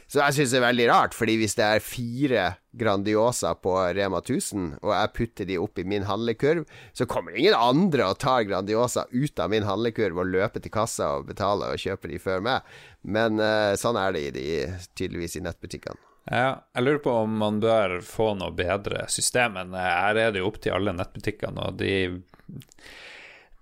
Så 0.08 0.20
jeg 0.20 0.36
syns 0.36 0.54
det 0.54 0.60
er 0.60 0.66
veldig 0.68 0.88
rart, 0.92 1.16
fordi 1.16 1.38
hvis 1.42 1.56
det 1.58 1.68
er 1.68 1.86
fire 1.86 2.44
Grandiosa 2.78 3.54
på 3.60 3.74
Rema 3.96 4.22
1000, 4.22 4.68
og 4.82 4.94
jeg 4.94 5.12
putter 5.18 5.50
de 5.50 5.58
opp 5.60 5.80
i 5.82 5.88
min 5.88 6.06
handlekurv, 6.08 6.64
så 6.96 7.08
kommer 7.10 7.36
ingen 7.36 7.58
andre 7.58 8.12
og 8.12 8.20
tar 8.24 8.46
Grandiosa 8.48 9.08
ut 9.12 9.42
av 9.42 9.52
min 9.52 9.68
handlekurv 9.68 10.22
og 10.24 10.32
løper 10.32 10.64
til 10.64 10.74
kassa 10.74 11.14
og 11.18 11.28
betaler 11.32 11.74
og 11.74 11.84
kjøper 11.84 12.14
de 12.14 12.22
før 12.22 12.46
meg. 12.48 12.72
Men 13.02 13.42
uh, 13.42 13.74
sånn 13.80 14.00
er 14.00 14.16
det 14.16 14.24
i 14.30 14.34
de, 14.36 14.48
tydeligvis 14.96 15.40
i 15.40 15.46
nettbutikkene. 15.48 16.00
Ja, 16.30 16.62
jeg 16.76 16.86
lurer 16.86 17.02
på 17.02 17.14
om 17.24 17.40
man 17.42 17.58
bør 17.64 17.98
få 18.06 18.32
noe 18.38 18.54
bedre 18.56 19.08
system. 19.10 19.58
Men 19.58 19.74
her 19.76 20.20
er 20.20 20.34
det 20.34 20.44
jo 20.44 20.52
opp 20.52 20.62
til 20.62 20.76
alle 20.76 20.94
nettbutikkene, 20.96 21.72
og 21.72 21.80
de 21.82 21.96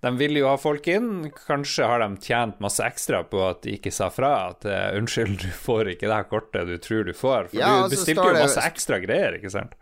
de 0.00 0.12
vil 0.16 0.38
jo 0.40 0.48
ha 0.48 0.56
folk 0.60 0.86
inn. 0.88 1.28
Kanskje 1.44 1.88
har 1.88 2.00
de 2.00 2.08
tjent 2.24 2.60
masse 2.64 2.84
ekstra 2.84 3.20
på 3.28 3.42
at 3.50 3.60
de 3.66 3.76
ikke 3.76 3.92
sa 3.92 4.08
fra 4.12 4.32
at 4.50 4.64
uh, 4.64 4.96
'unnskyld, 4.96 5.36
du 5.42 5.50
får 5.52 5.92
ikke 5.94 6.08
det 6.08 6.16
her 6.16 6.30
kortet 6.30 6.70
du 6.70 6.78
tror 6.80 7.04
du 7.04 7.12
får'. 7.12 7.50
For 7.52 7.60
ja, 7.60 7.74
du 7.84 7.92
bestilte 7.92 8.24
jo 8.24 8.38
masse 8.38 8.60
det... 8.60 8.70
ekstra 8.72 9.00
greier, 9.04 9.36
ikke 9.36 9.52
sant? 9.52 9.76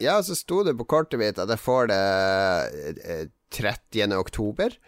Ja, 0.00 0.16
så 0.22 0.36
sto 0.38 0.62
det 0.64 0.76
på 0.78 0.86
kortet 0.88 1.20
mitt 1.20 1.40
at 1.42 1.50
jeg 1.50 1.60
får 1.60 1.90
det 1.90 2.00
30. 3.58 4.00
Eh, 4.06 4.16
oktober. 4.18 4.78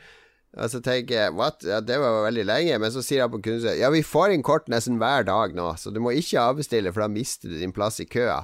Og 0.58 0.70
så 0.72 0.80
tenker 0.82 1.14
jeg 1.14 1.34
what? 1.38 1.62
Ja, 1.66 1.78
det 1.84 1.98
var 2.00 2.24
veldig 2.26 2.46
lenge. 2.48 2.78
Men 2.82 2.92
så 2.94 3.02
sier 3.04 3.24
jeg 3.24 3.32
på 3.34 3.42
kundeservice 3.42 3.82
ja, 3.82 3.90
vi 3.92 4.02
får 4.06 4.34
inn 4.34 4.46
kort 4.46 4.70
nesten 4.72 4.98
hver 5.02 5.26
dag 5.28 5.54
nå, 5.54 5.68
så 5.78 5.92
du 5.94 6.00
må 6.02 6.14
ikke 6.16 6.42
avbestille, 6.42 6.92
for 6.94 7.04
da 7.04 7.10
mister 7.12 7.52
du 7.52 7.58
din 7.60 7.74
plass 7.74 8.00
i 8.02 8.08
køa. 8.08 8.42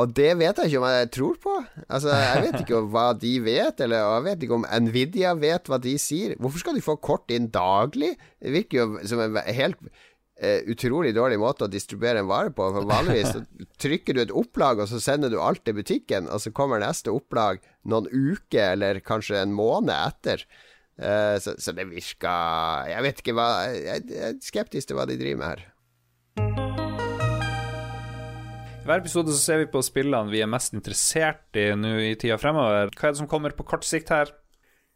Og 0.00 0.12
det 0.16 0.30
vet 0.40 0.56
jeg 0.56 0.70
ikke 0.70 0.80
om 0.80 0.86
jeg 0.88 1.08
tror 1.12 1.34
på. 1.40 1.54
Altså, 1.84 2.14
Jeg 2.16 2.44
vet 2.46 2.62
ikke 2.62 2.80
hva 2.94 3.10
de 3.12 3.32
vet, 3.44 3.82
eller 3.84 4.00
jeg 4.00 4.24
vet 4.24 4.46
ikke 4.46 4.56
om 4.56 4.64
Nvidia 4.86 5.34
vet 5.36 5.68
hva 5.68 5.78
de 5.82 5.92
sier. 6.00 6.32
Hvorfor 6.40 6.62
skal 6.62 6.78
de 6.78 6.84
få 6.84 6.96
kort 6.96 7.28
inn 7.32 7.50
daglig? 7.52 8.14
Det 8.40 8.54
virker 8.54 8.78
jo 8.80 8.86
som 9.08 9.20
en 9.20 9.36
helt 9.44 9.76
uh, 10.40 10.60
utrolig 10.72 11.12
dårlig 11.16 11.36
måte 11.42 11.66
å 11.66 11.72
distribuere 11.72 12.22
en 12.22 12.30
vare 12.30 12.54
på. 12.56 12.70
For 12.72 12.88
Vanligvis 12.88 13.34
så 13.36 13.44
trykker 13.84 14.16
du 14.16 14.24
et 14.24 14.34
opplag, 14.42 14.80
og 14.80 14.88
så 14.88 15.00
sender 15.02 15.32
du 15.32 15.36
alt 15.44 15.64
til 15.66 15.76
butikken, 15.76 16.30
og 16.32 16.40
så 16.40 16.54
kommer 16.56 16.80
neste 16.80 17.12
opplag 17.12 17.60
noen 17.84 18.08
uker, 18.08 18.72
eller 18.72 19.02
kanskje 19.04 19.42
en 19.42 19.52
måned 19.56 19.92
etter. 19.92 20.46
Uh, 20.96 21.36
så, 21.40 21.52
så, 21.60 21.72
det 21.72 21.86
virker 21.88 22.88
Jeg 22.90 23.00
vet 23.06 23.20
ikke 23.22 23.32
hva 23.32 23.46
Jeg 23.72 24.02
er 24.12 24.34
skeptisk 24.44 24.90
til 24.90 24.98
hva 24.98 25.06
de 25.08 25.16
driver 25.20 25.40
med 25.40 25.48
her. 25.54 25.68
Hver 28.82 28.98
episode 28.98 29.30
så 29.30 29.38
ser 29.38 29.60
vi 29.62 29.70
på 29.70 29.80
spillene 29.84 30.32
vi 30.32 30.40
er 30.42 30.50
mest 30.50 30.74
interessert 30.74 31.58
i 31.58 31.68
nå 31.78 31.92
i 32.02 32.14
tida 32.18 32.38
fremover. 32.40 32.90
Hva 32.96 33.08
er 33.08 33.14
det 33.14 33.20
som 33.20 33.28
kommer 33.30 33.54
på 33.54 33.66
kort 33.68 33.86
sikt 33.86 34.10
her? 34.10 34.32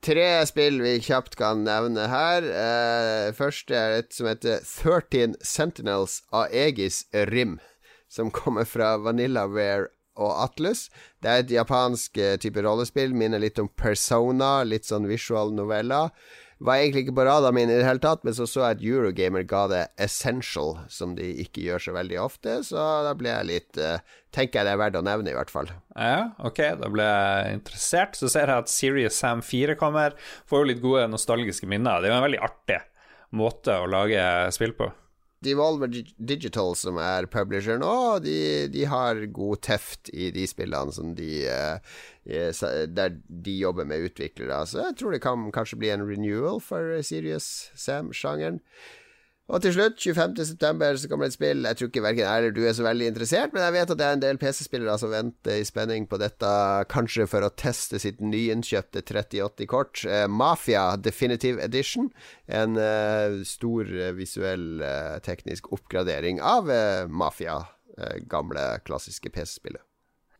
Tre 0.04 0.26
spill 0.48 0.80
vi 0.82 0.96
kjapt 1.02 1.38
kan 1.38 1.62
nevne 1.66 2.08
her. 2.10 2.46
Uh, 2.46 3.34
først 3.36 3.70
er 3.74 4.00
et 4.00 4.10
som 4.14 4.28
heter 4.28 4.60
13 4.62 5.36
Sentinels 5.40 6.20
av 6.34 6.50
Egis 6.54 7.04
Rim. 7.30 7.56
Som 8.12 8.32
kommer 8.34 8.66
fra 8.68 8.96
Vanillaware 9.02 9.88
og 10.16 10.32
Atlus. 10.44 10.86
Det 11.22 11.30
er 11.30 11.42
et 11.42 11.54
japansk 11.56 12.18
eh, 12.22 12.36
type 12.40 12.62
rollespill. 12.64 13.12
Minner 13.14 13.42
litt 13.42 13.58
om 13.60 13.68
Persona, 13.68 14.62
litt 14.64 14.86
sånn 14.88 15.08
visual 15.10 15.52
noveller. 15.52 16.14
Var 16.58 16.80
egentlig 16.80 17.02
ikke 17.04 17.18
på 17.18 17.24
radaren 17.28 17.56
min 17.58 17.68
i 17.68 17.74
det 17.76 17.84
hele 17.84 18.00
tatt, 18.00 18.22
men 18.24 18.32
så 18.36 18.46
så 18.48 18.62
jeg 18.62 18.78
at 18.78 18.84
Eurogamer 18.88 19.44
ga 19.48 19.66
det 19.68 19.82
Essential, 20.00 20.78
som 20.88 21.12
de 21.18 21.26
ikke 21.42 21.64
gjør 21.66 21.84
så 21.84 21.96
veldig 21.96 22.16
ofte, 22.22 22.54
så 22.64 22.84
da 23.04 23.12
ble 23.18 23.28
jeg 23.28 23.48
litt 23.50 23.82
uh, 23.82 23.98
Tenker 24.36 24.60
jeg 24.60 24.68
det 24.68 24.72
er 24.74 24.80
verdt 24.80 24.98
å 24.98 25.04
nevne, 25.04 25.32
i 25.32 25.36
hvert 25.36 25.52
fall. 25.52 25.70
Ja, 25.96 26.32
ok, 26.44 26.58
da 26.76 26.90
ble 26.92 27.04
jeg 27.06 27.54
interessert. 27.56 28.18
Så 28.18 28.28
ser 28.28 28.50
jeg 28.52 28.66
at 28.66 28.68
Serious 28.68 29.16
Sam 29.16 29.40
4 29.40 29.78
kommer. 29.80 30.12
Får 30.44 30.60
jo 30.60 30.68
litt 30.68 30.82
gode 30.82 31.06
nostalgiske 31.08 31.68
minner. 31.70 32.02
Det 32.04 32.10
er 32.10 32.12
jo 32.12 32.18
en 32.18 32.26
veldig 32.26 32.42
artig 32.44 32.82
måte 33.32 33.78
å 33.80 33.88
lage 33.88 34.20
spill 34.52 34.76
på. 34.76 34.90
Devolver 35.46 35.90
Digital, 36.18 36.74
som 36.78 36.98
er 37.02 37.28
publisheren, 37.30 37.84
og 37.86 38.24
de, 38.26 38.66
de 38.72 38.84
har 38.90 39.22
god 39.30 39.62
teft 39.66 40.10
i 40.12 40.32
de 40.34 40.46
spillene 40.50 40.94
som 40.94 41.14
de 41.18 41.46
uh, 41.46 41.78
Der 42.26 43.16
de 43.28 43.56
jobber 43.60 43.86
med 43.86 44.08
utviklere. 44.10 44.64
Så 44.66 44.82
jeg 44.82 44.98
tror 44.98 45.14
det 45.14 45.22
kan 45.22 45.48
kanskje 45.54 45.78
bli 45.78 45.92
en 45.94 46.06
renewal 46.08 46.58
for 46.60 46.96
Serious 47.06 47.70
Sam-sjangeren. 47.78 48.58
Og 49.46 49.62
til 49.62 49.76
slutt, 49.76 50.00
25.9, 50.02 50.96
så 50.98 51.08
kommer 51.08 51.28
det 51.28 51.30
et 51.30 51.36
spill. 51.36 51.66
Jeg 51.68 51.78
tror 51.78 51.90
ikke 51.92 52.02
verken 52.02 52.24
jeg 52.24 52.40
eller 52.40 52.54
du 52.54 52.64
er 52.66 52.72
så 52.74 52.82
veldig 52.82 53.10
interessert, 53.12 53.52
men 53.54 53.62
jeg 53.62 53.74
vet 53.76 53.92
at 53.94 54.00
det 54.00 54.06
er 54.08 54.16
en 54.16 54.22
del 54.24 54.40
PC-spillere 54.42 54.96
som 54.98 55.12
venter 55.12 55.60
i 55.60 55.66
spenning 55.68 56.08
på 56.10 56.18
dette, 56.18 56.50
kanskje 56.90 57.28
for 57.30 57.46
å 57.46 57.52
teste 57.54 58.00
sitt 58.02 58.18
nyinnkjøpte 58.18 59.04
3080-kort. 59.06 60.02
Eh, 60.10 60.24
Mafia 60.26 60.88
Definitive 60.98 61.62
Edition. 61.62 62.10
En 62.50 62.74
eh, 62.74 63.38
stor 63.46 63.86
eh, 63.86 64.10
visuell 64.18 64.82
eh, 64.82 65.14
teknisk 65.22 65.70
oppgradering 65.78 66.42
av 66.42 66.66
eh, 66.74 67.06
Mafia, 67.06 67.60
eh, 68.00 68.18
gamle, 68.26 68.66
klassiske 68.82 69.30
PC-spillet. 69.30 69.84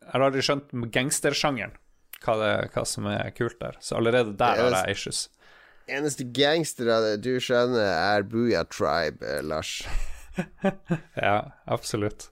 Jeg 0.03 0.11
har 0.17 0.27
aldri 0.27 0.43
skjønt 0.43 0.75
gangstersjangeren, 0.91 1.79
hva, 2.27 2.35
hva 2.75 2.83
som 2.87 3.07
er 3.07 3.31
kult 3.39 3.55
der. 3.63 3.79
Så 3.79 3.95
allerede 4.01 4.35
der 4.35 4.65
har 4.65 4.81
jeg 4.81 4.99
issues. 4.99 5.29
Eneste 5.87 6.25
gangstere 6.35 7.15
du 7.23 7.37
skjønner, 7.39 7.87
er 7.87 8.25
Booyah 8.27 8.65
Tribe, 8.67 9.23
eh, 9.23 9.43
Lars. 9.43 9.79
ja, 11.15 11.53
absolutt. 11.63 12.27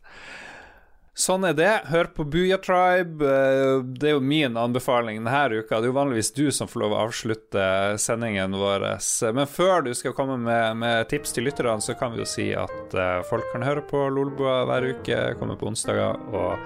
Sånn 1.16 1.48
er 1.48 1.54
det. 1.56 1.70
Hør 1.88 2.10
på 2.12 2.26
Booyah 2.28 2.60
Tribe. 2.60 3.24
Eh, 3.24 3.78
det 3.96 4.10
er 4.10 4.18
jo 4.18 4.24
min 4.24 4.60
anbefaling 4.60 5.22
denne 5.22 5.62
uka. 5.62 5.80
Det 5.80 5.88
er 5.88 5.94
jo 5.94 5.96
vanligvis 5.96 6.34
du 6.36 6.50
som 6.52 6.68
får 6.68 6.84
lov 6.84 6.98
å 6.98 7.06
avslutte 7.06 7.70
sendingen 8.04 8.58
vår. 8.60 8.90
Men 9.38 9.48
før 9.48 9.88
du 9.88 9.94
skal 9.96 10.18
komme 10.18 10.36
med, 10.36 10.76
med 10.84 11.08
tips 11.14 11.38
til 11.38 11.48
lytterne, 11.48 11.80
så 11.80 11.96
kan 11.96 12.12
vi 12.12 12.26
jo 12.26 12.28
si 12.28 12.50
at 12.60 13.00
folk 13.32 13.48
kan 13.54 13.64
høre 13.64 13.86
på 13.88 14.04
Lolboa 14.12 14.66
hver 14.68 14.92
uke, 14.92 15.22
kommer 15.40 15.56
på 15.56 15.72
onsdager. 15.72 16.20
Og, 16.36 16.60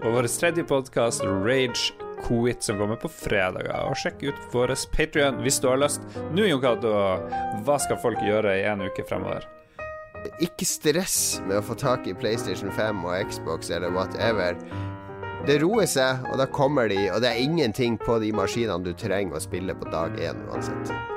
og 0.00 0.08
vår 0.16 0.32
tredje 0.32 0.64
podkast, 0.72 1.28
Rage 1.44 1.92
Quit, 2.22 2.62
som 2.62 2.78
kommer 2.80 2.98
på 3.00 3.10
fredager. 3.12 3.74
Og 3.88 3.98
sjekk 3.98 4.22
ut 4.28 4.46
vår 4.52 4.74
Patrion 4.94 5.42
hvis 5.44 5.60
du 5.62 5.68
har 5.70 5.80
lyst. 5.82 6.04
Nå, 6.34 6.46
Jon 6.48 6.62
Cato, 6.62 6.94
hva 7.66 7.78
skal 7.82 8.00
folk 8.02 8.22
gjøre 8.24 8.56
i 8.60 8.66
en 8.70 8.84
uke 8.86 9.06
fremover? 9.08 9.46
Ikke 10.44 10.64
stress 10.64 11.40
med 11.44 11.58
å 11.60 11.64
få 11.64 11.76
tak 11.76 12.08
i 12.08 12.16
PlayStation 12.16 12.72
5 12.72 13.04
og 13.04 13.30
Xbox 13.30 13.72
eller 13.74 13.92
whatever. 13.92 14.56
Det 15.44 15.58
roer 15.60 15.88
seg, 15.90 16.24
og 16.30 16.38
da 16.40 16.46
kommer 16.48 16.88
de, 16.88 17.02
og 17.12 17.20
det 17.20 17.34
er 17.34 17.42
ingenting 17.44 17.98
på 18.00 18.16
de 18.22 18.32
maskinene 18.32 18.80
du 18.86 18.94
trenger 18.96 19.36
å 19.36 19.44
spille 19.44 19.76
på 19.76 19.92
dag 19.92 20.16
én 20.16 20.40
uansett. 20.48 21.13